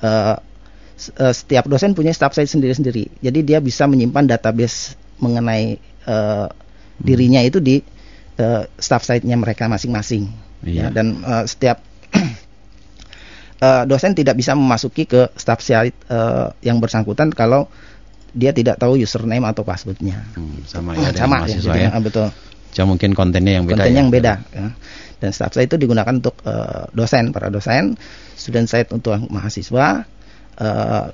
[0.00, 0.36] eh,
[1.32, 3.08] setiap dosen punya staff site sendiri-sendiri.
[3.20, 6.46] Jadi dia bisa menyimpan database mengenai eh,
[6.96, 7.80] dirinya itu di
[8.36, 10.28] eh, staff site-nya mereka masing-masing.
[10.64, 10.88] Iya.
[10.88, 11.80] Ya, dan eh, setiap
[13.60, 17.68] eh, dosen tidak bisa memasuki ke staff site eh, yang bersangkutan kalau
[18.30, 20.22] dia tidak tahu username atau passwordnya.
[20.38, 21.88] Hmm, sama ya dengan sama ya, mahasiswa jadi, ya.
[21.90, 22.28] ah, betul.
[22.70, 23.74] Cuma mungkin kontennya yang beda.
[23.82, 24.00] Kontennya ya.
[24.00, 24.34] yang beda.
[24.54, 24.66] ya.
[25.20, 27.98] Dan staff site itu digunakan untuk eh, dosen, para dosen,
[28.38, 30.06] student site untuk mahasiswa,
[30.56, 31.04] eh,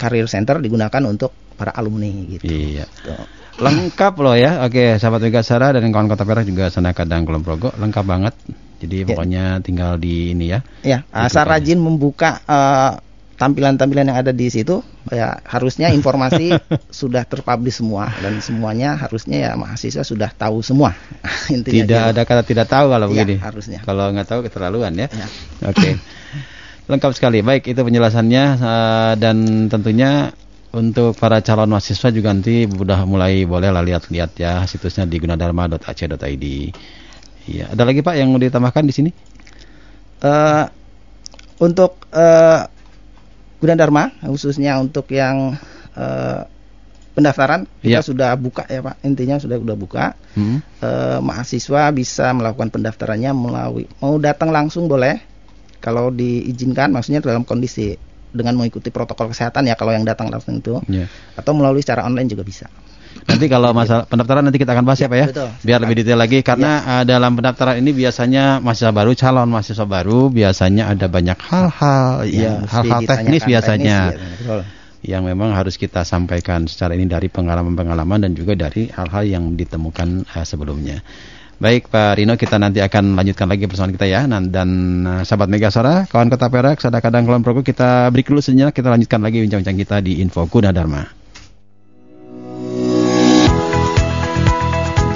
[0.00, 2.48] career center digunakan untuk para alumni gitu.
[2.48, 2.86] Iya.
[3.04, 3.40] Tuh.
[3.60, 4.64] Lengkap loh ya.
[4.64, 8.32] Oke, sahabat Megasara dan kawan Kota Perak juga sana kadang Kulon Progo lengkap banget.
[8.80, 9.06] Jadi Ya.
[9.12, 10.60] pokoknya tinggal di ini ya.
[10.80, 11.60] Ya, asal kan.
[11.60, 12.92] rajin membuka eh,
[13.36, 16.52] tampilan-tampilan yang ada di situ, ya harusnya informasi
[16.92, 20.92] sudah terpublish semua dan semuanya harusnya ya mahasiswa sudah tahu semua.
[21.48, 22.10] Intinya Tidak gitu.
[22.16, 23.34] ada kata tidak tahu kalau Iya, begini.
[23.40, 23.80] harusnya.
[23.80, 25.08] Kalau nggak tahu keterlaluan ya.
[25.08, 25.26] Ya.
[25.64, 25.96] Oke.
[26.90, 27.38] Lengkap sekali.
[27.40, 29.36] Baik, itu penjelasannya eh, dan
[29.72, 30.32] tentunya
[30.70, 36.44] untuk para calon mahasiswa juga nanti sudah mulai boleh lah lihat-lihat ya situsnya di gunadarma.ac.id.
[37.44, 39.10] Iya, ada lagi Pak yang mau ditambahkan di sini?
[40.20, 40.64] Eh,
[41.58, 42.60] untuk eh
[43.60, 45.52] Gunadarma khususnya untuk yang
[45.92, 46.40] eh,
[47.12, 48.00] pendaftaran kita Iya.
[48.00, 50.62] sudah buka ya Pak intinya sudah sudah buka Hmm.
[50.78, 55.18] Eh, mahasiswa bisa melakukan pendaftarannya melalui mau datang langsung boleh
[55.80, 57.96] kalau diizinkan maksudnya dalam kondisi
[58.30, 61.10] dengan mengikuti protokol kesehatan ya kalau yang datang langsung itu Iya.
[61.34, 62.70] atau melalui secara online juga bisa
[63.30, 65.26] Nanti kalau masalah pendaftaran nanti kita akan bahas ya Pak ya.
[65.30, 65.48] betul.
[65.62, 70.30] Biar lebih detail lagi karena eh, dalam pendaftaran ini biasanya mahasiswa baru, calon mahasiswa baru
[70.30, 74.58] biasanya ada banyak hal-hal ya, hal-hal teknis biasanya teknis, ya,
[75.00, 80.26] yang memang harus kita sampaikan secara ini dari pengalaman-pengalaman dan juga dari hal-hal yang ditemukan
[80.26, 80.98] eh, sebelumnya.
[81.60, 84.24] Baik Pak Rino, kita nanti akan lanjutkan lagi persoalan kita ya.
[84.24, 84.68] Nan- Dan
[85.04, 89.20] eh, sahabat Megasara, kawan kota Perak, sadar kadang progo, kita break dulu sejenak, kita lanjutkan
[89.20, 91.19] lagi bincang-bincang kita di Info Gunadarma.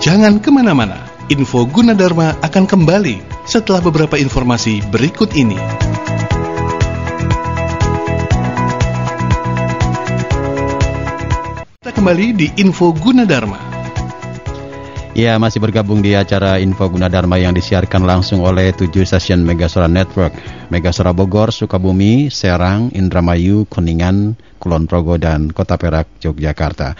[0.04, 1.00] Jangan ke mana-mana,
[1.32, 5.56] info Gunadarma akan kembali setelah beberapa informasi berikut ini.
[11.80, 13.56] Kita kembali di info Gunadarma.
[15.16, 20.36] Ya, masih bergabung di acara Info Gunadarma yang disiarkan langsung oleh tujuh stasiun Megasora Network.
[20.68, 26.92] Megasora Bogor, Sukabumi, Serang, Indramayu, Kuningan, Kulon Progo, dan Kota Perak, Yogyakarta.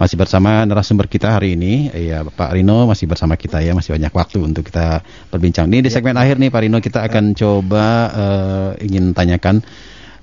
[0.00, 4.08] Masih bersama narasumber kita hari ini, ya Pak Rino masih bersama kita ya, masih banyak
[4.08, 5.68] waktu untuk kita berbincang.
[5.68, 9.60] Ini di segmen akhir nih Pak Rino, kita akan coba eh, ingin tanyakan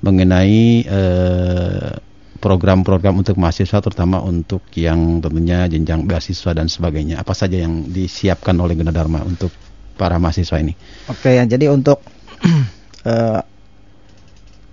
[0.01, 1.93] mengenai eh,
[2.41, 7.21] program-program untuk mahasiswa terutama untuk yang tentunya jenjang beasiswa dan sebagainya.
[7.21, 9.53] Apa saja yang disiapkan oleh Gunadarma untuk
[9.93, 10.73] para mahasiswa ini?
[11.05, 12.01] Oke ya, jadi untuk
[13.05, 13.41] eh,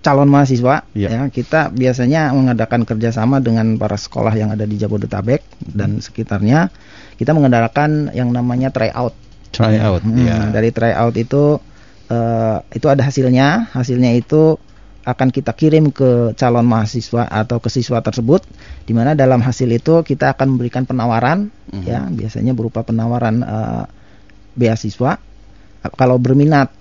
[0.04, 1.08] calon mahasiswa Iya.
[1.08, 6.68] ya kita biasanya mengadakan kerjasama dengan para sekolah yang ada di Jabodetabek dan sekitarnya
[7.16, 9.16] kita mengadakan yang namanya tryout
[9.54, 10.02] Try out.
[10.02, 10.50] Hmm, ya.
[10.50, 11.62] Dari tryout itu
[12.10, 13.70] eh, itu ada hasilnya.
[13.70, 14.58] Hasilnya itu
[15.06, 18.42] akan kita kirim ke calon mahasiswa atau ke siswa tersebut,
[18.82, 21.84] di mana dalam hasil itu kita akan memberikan penawaran, Mhm.
[21.86, 23.84] ya biasanya berupa penawaran eh,
[24.58, 25.22] beasiswa.
[25.94, 26.74] Kalau berminat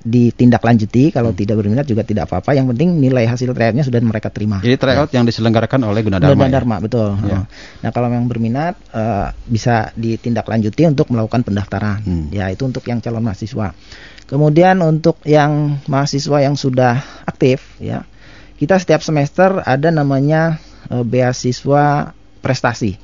[0.00, 2.56] ditindaklanjuti, kalau tidak berminat juga tidak apa-apa.
[2.56, 4.64] Yang penting nilai hasil tryoutnya sudah mereka terima.
[4.64, 6.32] Jadi tryout yang diselenggarakan oleh Gunadarma.
[6.32, 6.36] ya?
[6.40, 7.08] Gunadarma, betul.
[7.28, 7.44] Ya.
[7.84, 12.00] Nah, kalau yang berminat eh, bisa ditindaklanjuti untuk melakukan pendaftaran.
[12.00, 12.26] Hmm.
[12.32, 13.76] Ya, itu untuk yang calon mahasiswa.
[14.24, 18.08] Kemudian untuk yang mahasiswa yang sudah aktif, ya,
[18.56, 20.56] kita setiap semester ada namanya
[20.88, 22.96] eh, beasiswa prestasi.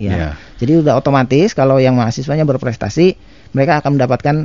[0.00, 0.12] Ya.
[0.16, 0.30] Ya.
[0.56, 3.20] Jadi udah otomatis kalau yang mahasiswanya berprestasi,
[3.52, 4.36] mereka akan mendapatkan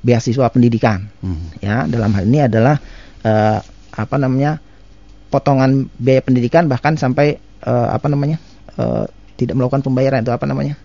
[0.00, 1.50] beasiswa pendidikan Hmm.
[1.58, 2.76] ya dalam hal ini adalah
[3.22, 3.58] eh,
[3.92, 4.60] apa namanya
[5.28, 8.38] potongan biaya pendidikan bahkan sampai eh, apa namanya
[8.76, 9.04] eh,
[9.36, 10.78] tidak melakukan pembayaran itu apa namanya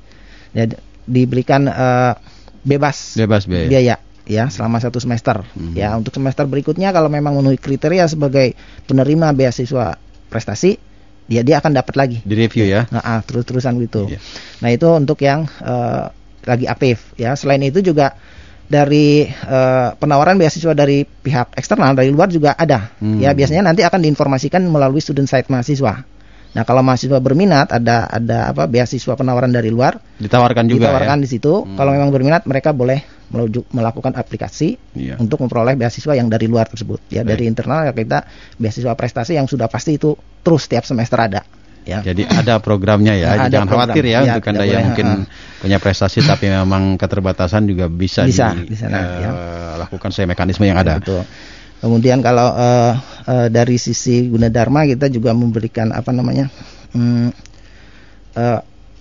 [0.52, 2.14] ya, di- diberikan eh,
[2.62, 3.68] bebas Bebas biaya.
[3.70, 5.74] biaya ya selama satu semester Mhm.
[5.74, 8.54] ya untuk semester berikutnya kalau memang memenuhi kriteria sebagai
[8.86, 9.98] penerima beasiswa
[10.30, 10.78] prestasi
[11.26, 12.92] dia dia akan dapat lagi Di review ya.
[12.92, 14.04] Nah, ah, terus-terusan gitu.
[14.12, 14.20] Iya.
[14.60, 16.06] Nah, itu untuk yang eh,
[16.44, 17.38] lagi aktif ya.
[17.40, 18.20] Selain itu juga
[18.72, 22.96] dari eh, penawaran beasiswa dari pihak eksternal dari luar juga ada.
[23.04, 23.20] Hmm.
[23.20, 26.08] Ya, biasanya nanti akan diinformasikan melalui student site mahasiswa.
[26.52, 31.24] Nah, kalau mahasiswa berminat ada ada apa beasiswa penawaran dari luar Ditawarkan juga ditawarkan ya.
[31.24, 31.52] di situ.
[31.64, 31.76] Hmm.
[31.76, 33.04] Kalau memang berminat mereka boleh
[33.72, 35.16] melakukan aplikasi Iya.
[35.16, 37.00] untuk memperoleh beasiswa yang dari luar tersebut.
[37.08, 37.32] Ya, Baik.
[37.32, 38.28] dari internal ya kita
[38.60, 41.42] beasiswa prestasi yang sudah pasti itu terus setiap semester ada.
[41.82, 42.06] Ya.
[42.06, 43.90] Jadi ada programnya ya, ada jangan program.
[43.90, 45.08] khawatir ya, Ya, untuk anda yang mungkin
[45.58, 49.32] punya prestasi tapi memang keterbatasan juga bisa, Bisa, di- eh, ya.
[49.82, 51.02] lakukan sesuai mekanisme yang ada.
[51.02, 51.26] Betul.
[51.82, 52.94] Kemudian kalau eh,
[53.26, 56.54] eh, dari sisi Gunadarma kita juga memberikan apa namanya
[56.94, 57.34] hmm,
[58.38, 58.60] eh,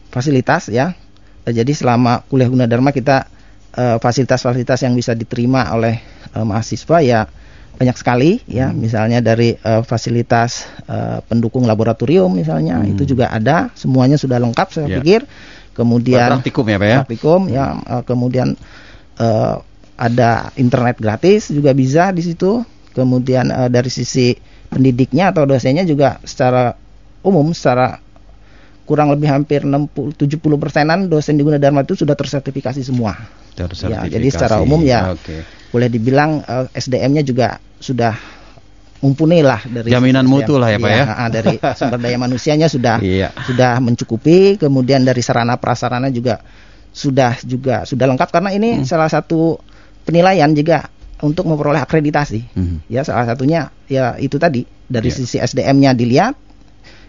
[0.09, 0.97] fasilitas ya.
[1.45, 3.29] Eh, jadi selama kuliah Gunadarma kita
[3.71, 6.01] fasilitas-fasilitas yang bisa diterima oleh
[6.35, 7.21] eh, mahasiswa ya
[7.77, 8.73] banyak sekali ya.
[8.73, 12.91] Misalnya dari eh, fasilitas eh, pendukung laboratorium misalnya Hmm.
[12.91, 13.71] itu juga ada.
[13.75, 14.99] Semuanya sudah lengkap saya Ya.
[15.01, 15.21] pikir.
[15.71, 16.97] Kemudian Praktikum ya Pak ya.
[17.05, 18.49] praktikum ya eh, kemudian
[19.17, 19.55] eh,
[20.01, 24.35] ada internet gratis juga bisa di situ kemudian eh, dari sisi
[24.69, 26.75] pendidiknya atau dosennya juga secara
[27.21, 28.01] umum secara
[28.85, 33.15] kurang lebih hampir 60 70 persenan dosen di Gunadarma itu sudah tersertifikasi semua
[33.55, 34.09] Tersertifikasi.
[34.09, 35.15] Ya, jadi secara umum ya.
[35.15, 35.47] Oke.
[35.71, 38.15] Boleh dibilang eh, SDM-nya juga sudah
[39.01, 40.61] mumpuni lah dari Jaminan sisi mutu SDM.
[40.61, 41.05] lah ya, Pak ya.
[41.09, 43.33] ah, dari sumber daya manusianya sudah Iya.
[43.41, 46.45] sudah mencukupi kemudian dari sarana prasarana juga
[46.91, 48.85] sudah juga sudah lengkap karena ini Hmm.
[48.85, 49.57] salah satu
[50.03, 50.91] penilaian juga
[51.23, 52.85] untuk memperoleh akreditasi Hmm.
[52.87, 55.17] ya salah satunya ya itu tadi dari Iya.
[55.17, 56.35] sisi SDM-nya dilihat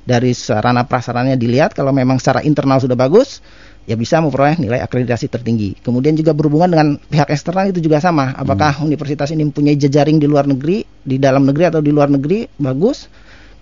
[0.02, 3.44] dari sarana prasarannya dilihat kalau memang secara internal sudah bagus
[3.90, 5.78] ya bisa memperoleh nilai akreditasi tertinggi.
[5.82, 8.34] Kemudian juga berhubungan dengan pihak eksternal itu juga sama.
[8.38, 12.46] Apakah universitas ini mempunyai jejaring di luar negeri, di dalam negeri atau di luar negeri
[12.62, 13.10] bagus.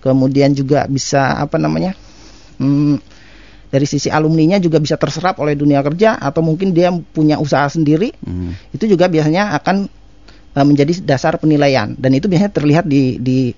[0.00, 1.92] Kemudian juga bisa apa namanya?
[2.60, 2.96] hmm,
[3.72, 8.12] dari sisi alumninya juga bisa terserap oleh dunia kerja atau mungkin dia punya usaha sendiri.
[8.20, 8.52] Hmm.
[8.70, 9.88] Itu juga biasanya akan
[10.54, 13.56] eh, menjadi dasar penilaian dan itu biasanya terlihat di di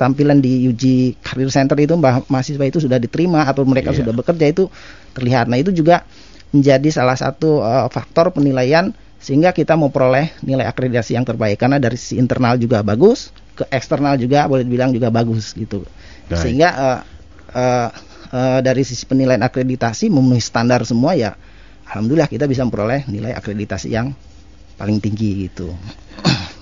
[0.00, 0.82] tampilan di UG
[1.20, 4.00] Career Center itu bah- mahasiswa itu sudah diterima atau mereka Iya.
[4.00, 4.72] sudah bekerja itu
[5.12, 5.52] terlihat.
[5.52, 6.08] Nah, itu juga
[6.56, 8.88] menjadi salah satu eh, faktor penilaian
[9.20, 14.16] sehingga kita memperoleh nilai akreditasi yang terbaik karena dari sisi internal juga bagus, ke eksternal
[14.16, 15.84] juga boleh dibilang juga bagus gitu.
[16.32, 16.40] Baik.
[16.40, 16.98] Sehingga eh,
[17.60, 17.88] eh,
[18.32, 21.36] eh, dari sisi penilaian akreditasi memenuhi standar semua ya
[21.84, 24.16] alhamdulillah kita bisa memperoleh nilai akreditasi yang
[24.80, 25.76] paling tinggi gitu.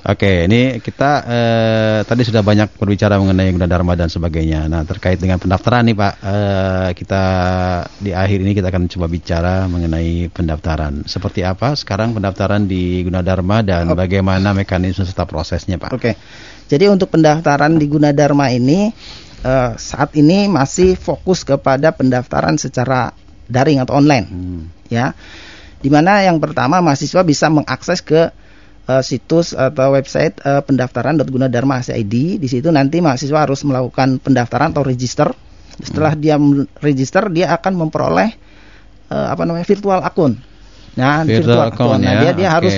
[0.08, 4.64] Oke, ini kita eh, tadi sudah banyak berbicara mengenai Gunadarma dan sebagainya.
[4.64, 7.22] Nah, terkait dengan pendaftaran nih Pak, eh, kita
[8.00, 11.04] di akhir ini kita akan coba bicara mengenai pendaftaran.
[11.04, 14.08] Seperti apa sekarang pendaftaran di Gunadarma dan Oke.
[14.08, 15.92] bagaimana mekanisme serta prosesnya Pak?
[15.92, 16.16] Oke.
[16.72, 18.88] Jadi untuk pendaftaran di Gunadarma ini
[19.44, 23.12] eh, saat ini masih fokus kepada pendaftaran secara
[23.44, 24.72] daring atau online Hmm.
[24.88, 25.12] ya.
[25.84, 28.32] Di mana yang pertama mahasiswa bisa mengakses ke
[28.88, 32.40] eh, situs atau website eh, pendaftaran.gunadarma ID.
[32.40, 35.30] Di situ nanti mahasiswa harus melakukan pendaftaran atau register.
[35.78, 38.30] Setelah dia m- register, dia akan memperoleh
[39.12, 40.36] eh, apa namanya virtual akun.
[40.98, 42.56] Nah, Virtual account Nah, ya, dia dia oke.
[42.58, 42.74] harus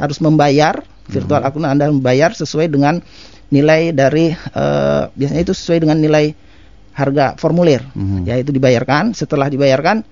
[0.00, 2.98] harus membayar virtual akun Anda membayar sesuai dengan
[3.54, 6.34] nilai dari eh, biasanya itu sesuai dengan nilai
[6.92, 7.80] harga formulir.
[7.94, 8.26] Mhm.
[8.26, 9.14] Ya, itu dibayarkan.
[9.14, 10.02] Setelah dibayarkan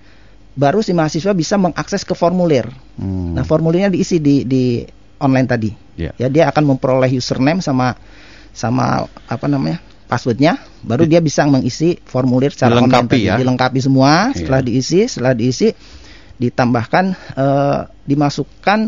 [0.54, 2.66] baru si mahasiswa bisa mengakses ke formulir.
[2.98, 3.34] Hmm.
[3.38, 4.82] Nah, formulirnya diisi di di
[5.20, 5.70] online tadi.
[5.94, 6.10] Ya.
[6.16, 7.94] Ya, dia akan memperoleh username sama
[8.50, 9.78] sama apa namanya
[10.10, 13.30] passwordnya, baru dia bisa mengisi formulir secara Dilengkapi online tadi.
[13.30, 13.34] ya?
[13.38, 14.34] dilengkapi semua.
[14.34, 14.42] Iya.
[14.42, 15.68] Setelah diisi, setelah diisi
[16.40, 17.04] ditambahkan
[17.38, 17.78] eh,
[18.10, 18.78] dimasukkan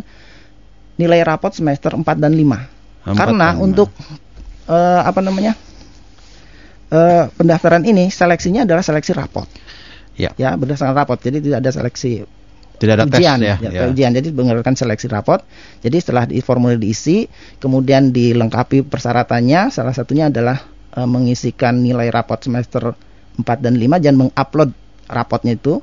[0.99, 2.43] nilai rapot semester 4 dan 5.
[2.43, 3.95] Empat Karena dan untuk
[4.67, 5.55] eh, apa namanya?
[6.91, 9.47] eh, pendaftaran ini seleksinya adalah seleksi rapot.
[10.19, 10.35] Ya.
[10.37, 11.23] Ya, berdasarkan rapot.
[11.23, 12.27] Jadi tidak ada seleksi
[12.83, 13.57] Tidak ada ujian tes ya.
[13.63, 13.81] ya, ya.
[13.87, 15.39] ujian jadi berdasarkan seleksi rapot
[15.81, 17.31] jadi setelah di formulir diisi
[17.63, 20.59] kemudian dilengkapi persyaratannya salah satunya adalah
[20.99, 22.91] eh, mengisikan nilai rapot semester
[23.39, 24.71] 4 dan 5 dan mengupload
[25.07, 25.79] rapotnya itu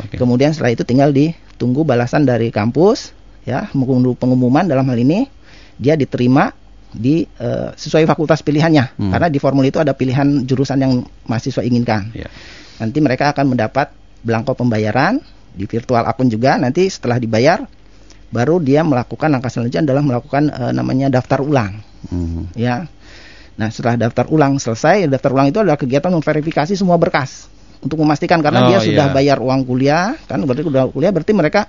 [0.00, 0.16] Oke.
[0.16, 3.12] kemudian setelah itu tinggal ditunggu balasan dari kampus
[3.44, 5.28] ya menunggu pengumuman dalam hal ini
[5.76, 6.50] dia diterima
[6.88, 9.12] di eh, sesuai fakultas pilihannya Hmm.
[9.12, 10.92] karena di formulir itu ada pilihan jurusan yang
[11.28, 12.26] mahasiswa inginkan Ya.
[12.80, 13.92] nanti mereka akan mendapat
[14.24, 15.20] belangko pembayaran
[15.58, 17.66] di virtual akun juga nanti setelah dibayar
[18.30, 22.54] baru dia melakukan langkah selanjutnya adalah melakukan eh, namanya daftar ulang Mhm.
[22.54, 22.86] ya
[23.58, 27.50] nah setelah daftar ulang selesai daftar ulang itu adalah kegiatan memverifikasi semua berkas
[27.82, 29.14] untuk memastikan Oh, karena dia sudah iya.
[29.14, 31.66] bayar uang kuliah kan berarti sudah kuliah berarti mereka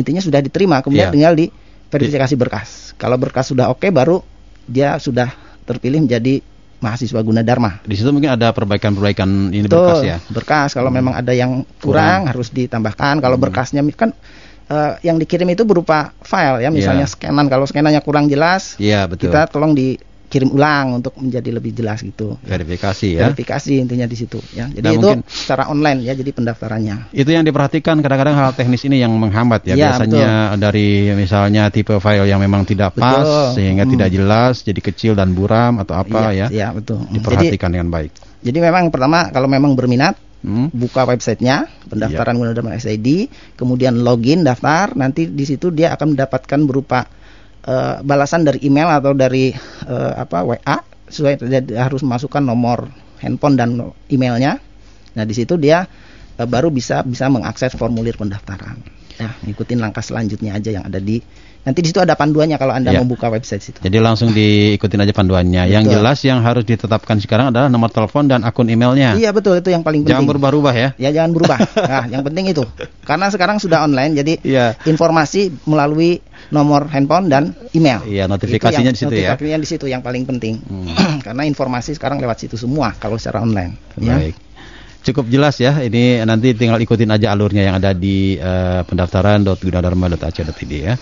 [0.00, 1.14] intinya sudah diterima kemudian Iya.
[1.14, 1.46] tinggal di
[1.92, 4.24] verifikasi berkas kalau berkas sudah oke baru
[4.64, 5.28] dia sudah
[5.68, 6.40] terpilih menjadi
[6.80, 10.16] mahasiswa Gunadarma Di situ mungkin ada perbaikan-perbaikan ini Betul, berkas ya.
[10.32, 10.70] berkas.
[10.74, 13.20] Kalau memang ada yang kurang, harus ditambahkan.
[13.20, 14.10] Kalau berkasnya kan
[14.70, 17.12] eh, yang dikirim itu berupa file ya, misalnya Iya.
[17.12, 17.46] scanan.
[17.52, 19.28] Kalau scanannya kurang jelas, Iya, betul.
[19.30, 19.76] kita tolong
[20.30, 22.38] dikirim ulang untuk menjadi lebih jelas gitu.
[22.46, 23.26] Verifikasi ya.
[23.26, 24.70] Verifikasi intinya di situ ya.
[24.70, 27.10] Jadi Nah, itu mungkin- secara online ya, jadi pendaftarannya.
[27.10, 29.74] Itu yang diperhatikan kadang-kadang hal teknis ini yang menghambat ya.
[29.74, 33.58] Iya, Biasanya dari misalnya tipe file yang memang tidak pas Betul.
[33.58, 33.92] sehingga Hmm.
[33.98, 36.46] tidak jelas, jadi kecil dan buram atau apa Iya, ya.
[36.46, 37.02] Iya, betul.
[37.02, 38.12] Jadi, Diperhatikan dengan baik.
[38.38, 40.72] jadi memang pertama kalau memang berminat Hmm?
[40.72, 42.40] buka websitenya pendaftaran Iya.
[42.40, 47.04] Gunadarma SID, kemudian login daftar, nanti di situ dia akan mendapatkan berupa
[47.64, 49.52] eh, balasan dari email atau dari
[49.86, 50.76] eh, apa WA,
[51.10, 51.40] sesuai
[51.76, 52.88] harus masukkan nomor
[53.20, 53.76] handphone dan
[54.08, 54.60] emailnya.
[55.16, 55.84] Nah di situ dia
[56.38, 58.80] eh, baru bisa bisa mengakses formulir pendaftaran.
[59.20, 61.20] Ya, ngikutin langkah selanjutnya aja yang ada di
[61.60, 63.04] nanti di situ ada panduannya kalau anda Iya.
[63.04, 63.78] membuka website situ.
[63.78, 65.68] Jadi langsung diikutin aja panduannya.
[65.68, 65.94] Yang Betul.
[66.00, 69.12] jelas yang harus ditetapkan sekarang adalah nomor telepon dan akun emailnya.
[69.14, 70.30] Iya betul itu yang paling Jangan penting.
[70.40, 70.88] berubah-ubah ya.
[70.96, 71.58] Ya jangan berubah.
[71.92, 72.64] nah, yang penting itu.
[73.04, 74.66] Karena sekarang sudah online jadi Iya.
[74.84, 78.00] informasi melalui nomor handphone dan email.
[78.08, 79.36] Iya, notifikasinya yang- di situ ya.
[79.36, 80.54] Notifikasinya di situ yang paling penting.
[80.64, 81.20] Hmm.
[81.28, 83.76] Karena informasi sekarang lewat situ semua kalau secara online.
[84.00, 84.16] Ya.
[84.16, 84.34] Baik.
[85.00, 85.80] Cukup jelas ya.
[85.80, 90.96] Ini nanti tinggal ikutin aja alurnya yang ada di eh, pendaftaran.gunadarma.ac.id ya.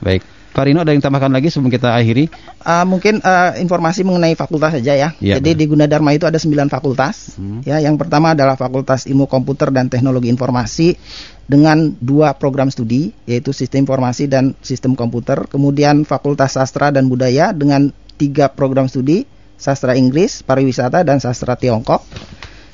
[0.00, 0.24] Baik.
[0.50, 2.26] Pak Rino ada yang tambahkan lagi sebelum kita akhiri?
[2.66, 5.08] Ah, mungkin eh, informasi mengenai fakultas saja ya.
[5.22, 5.60] Iya, Jadi benar.
[5.62, 7.38] di Gunadarma itu ada 9 fakultas.
[7.38, 7.62] Hmm.
[7.62, 10.98] Ya, yang pertama adalah Fakultas Ilmu Komputer dan Teknologi Informasi
[11.46, 15.46] dengan dua program studi yaitu Sistem Informasi dan Sistem Komputer.
[15.46, 19.22] Kemudian Fakultas Sastra dan Budaya dengan tiga program studi
[19.60, 22.02] Sastra Inggris, Pariwisata dan Sastra Tiongkok.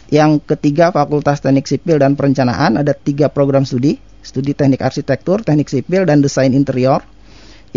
[0.07, 5.67] Yang ketiga Fakultas Teknik Sipil dan Perencanaan ada tiga program studi, studi Teknik Arsitektur, Teknik
[5.67, 7.03] Sipil dan Desain Interior.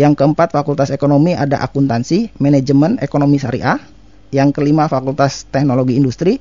[0.00, 3.76] Yang keempat Fakultas Ekonomi ada akuntansi, manajemen, ekonomi syariah.
[4.32, 6.40] Yang kelima Fakultas Teknologi Industri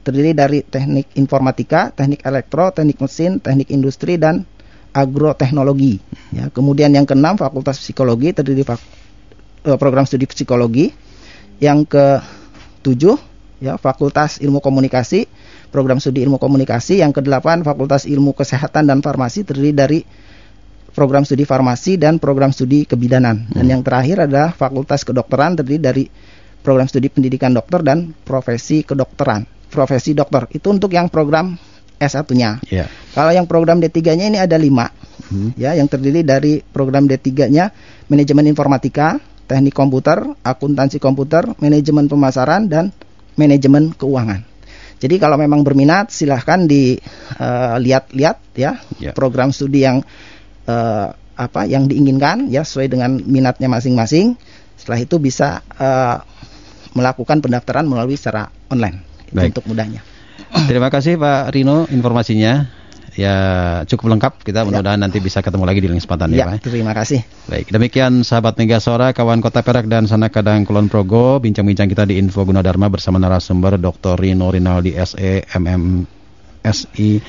[0.00, 4.48] terdiri dari teknik informatika, teknik elektro, teknik mesin, teknik industri dan
[4.96, 6.00] agroteknologi.
[6.32, 8.80] Ya, kemudian yang keenam Fakultas Psikologi terdiri fak-
[9.66, 10.88] eh, program studi psikologi.
[11.60, 13.18] Yang ketujuh
[13.60, 15.28] ya Fakultas Ilmu Komunikasi,
[15.68, 17.04] program studi ilmu komunikasi.
[17.04, 20.00] Yang kedelapan Fakultas Ilmu Kesehatan dan Farmasi terdiri dari
[20.96, 23.44] program studi farmasi dan program studi kebidanan.
[23.52, 26.04] Dan yang terakhir adalah Fakultas Kedokteran terdiri dari
[26.64, 29.44] program studi pendidikan dokter dan profesi kedokteran.
[29.68, 31.52] Profesi dokter itu untuk yang program
[32.00, 32.64] S1-nya.
[32.72, 32.88] Ya.
[33.12, 34.88] Kalau yang program D3-nya ini ada lima,
[35.26, 35.50] Hmm.
[35.58, 37.72] ya, yang terdiri dari program D3-nya
[38.06, 39.16] manajemen informatika,
[39.48, 42.92] teknik komputer, akuntansi komputer, manajemen pemasaran dan
[43.34, 44.44] manajemen keuangan.
[44.96, 49.12] Jadi kalau memang berminat silahkan dilihat-lihat ya Ya.
[49.12, 50.04] program studi yang
[50.66, 54.36] eh, apa yang diinginkan ya sesuai dengan minatnya masing-masing.
[54.76, 56.16] Setelah itu bisa eh,
[56.92, 59.48] melakukan pendaftaran melalui secara online Itu Baik.
[59.56, 60.00] untuk mudahnya.
[60.68, 62.68] Terima kasih Pak Rino informasinya.
[63.16, 63.36] Ya
[63.88, 66.68] cukup lengkap kita mudah-mudahan nanti bisa ketemu lagi di lain kesempatan ya, Ya, Pak.
[66.68, 67.24] terima kasih.
[67.48, 72.04] Baik, demikian sahabat Mega Sora, kawan Kota Perak dan Sana Kadang Kulon Progo, bincang-bincang kita
[72.04, 74.20] di Info Gunadarma bersama narasumber Dr.
[74.20, 76.04] Rino Rinaldi SE MM
[76.60, 77.24] SI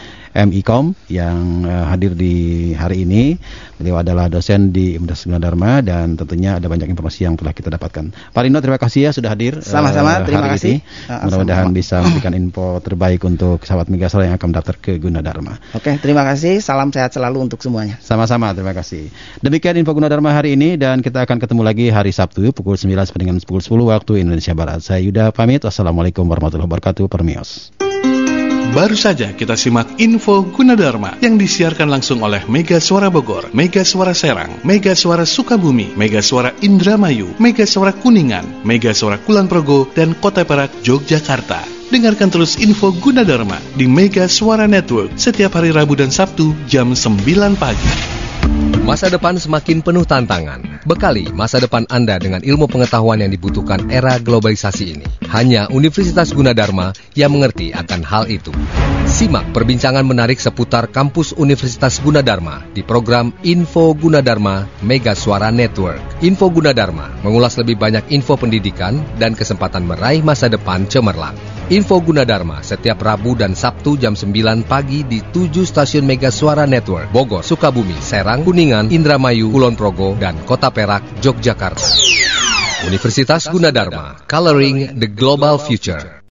[0.46, 2.36] MIKOM yang eh, hadir di
[2.78, 3.34] hari ini.
[3.82, 8.34] Beliau adalah dosen di Universitas Gunadarma dan tentunya ada banyak informasi yang telah kita dapatkan.
[8.34, 9.62] Pak Rino terima kasih ya sudah hadir.
[9.66, 10.82] Sama-sama, eh, terima kasih.
[11.10, 11.80] Ah, Mudah-mudahan sama-sama.
[11.82, 15.58] bisa memberikan info terbaik untuk sahabat Megasol yang akan mendaftar ke Gunadarma.
[15.74, 16.62] Oke, terima kasih.
[16.62, 17.98] Salam sehat selalu untuk semuanya.
[18.02, 19.10] Sama-sama, terima kasih.
[19.42, 23.22] Demikian info Gunadarma hari ini dan kita akan ketemu lagi hari Sabtu pukul 9 sampai
[23.24, 24.84] dengan pukul 10 waktu Indonesia Barat.
[24.84, 25.64] Saya Yuda pamit.
[25.64, 27.06] Wassalamualaikum warahmatullahi wabarakatuh.
[27.08, 27.87] Permios.
[28.76, 34.12] Baru saja kita simak info Gunadarma yang disiarkan langsung oleh Mega Suara Bogor, Mega Suara
[34.12, 40.18] Serang, Mega Suara Sukabumi, Mega Suara Indramayu, Mega Suara Kuningan, Mega Suara Kulon Progo, dan
[40.20, 41.64] Kota Perak, Yogyakarta.
[41.88, 47.24] Dengarkan terus info Gunadarma di Mega Suara Network setiap hari Rabu dan Sabtu jam 9
[47.56, 47.92] pagi.
[48.84, 50.77] Masa depan semakin penuh tantangan.
[50.88, 55.04] Bekali masa depan Anda dengan ilmu pengetahuan yang dibutuhkan era globalisasi ini.
[55.28, 58.56] Hanya Universitas Gunadarma yang mengerti akan hal itu.
[59.04, 66.24] Simak perbincangan menarik seputar kampus Universitas Gunadarma di program Info Gunadarma Mega Suara Network.
[66.24, 71.36] Info Gunadarma mengulas lebih banyak info pendidikan dan kesempatan meraih masa depan cemerlang.
[71.68, 77.12] Info Gunadarma setiap Rabu dan Sabtu jam 9 pagi di 7 stasiun Mega Suara Network,
[77.12, 81.82] Bogor, Sukabumi, Serang, Kuningan, Indramayu, Kulon Progo, dan Kota Perak, Yogyakarta.
[82.86, 86.17] Universitas Gunadarma, Coloring the Global Future.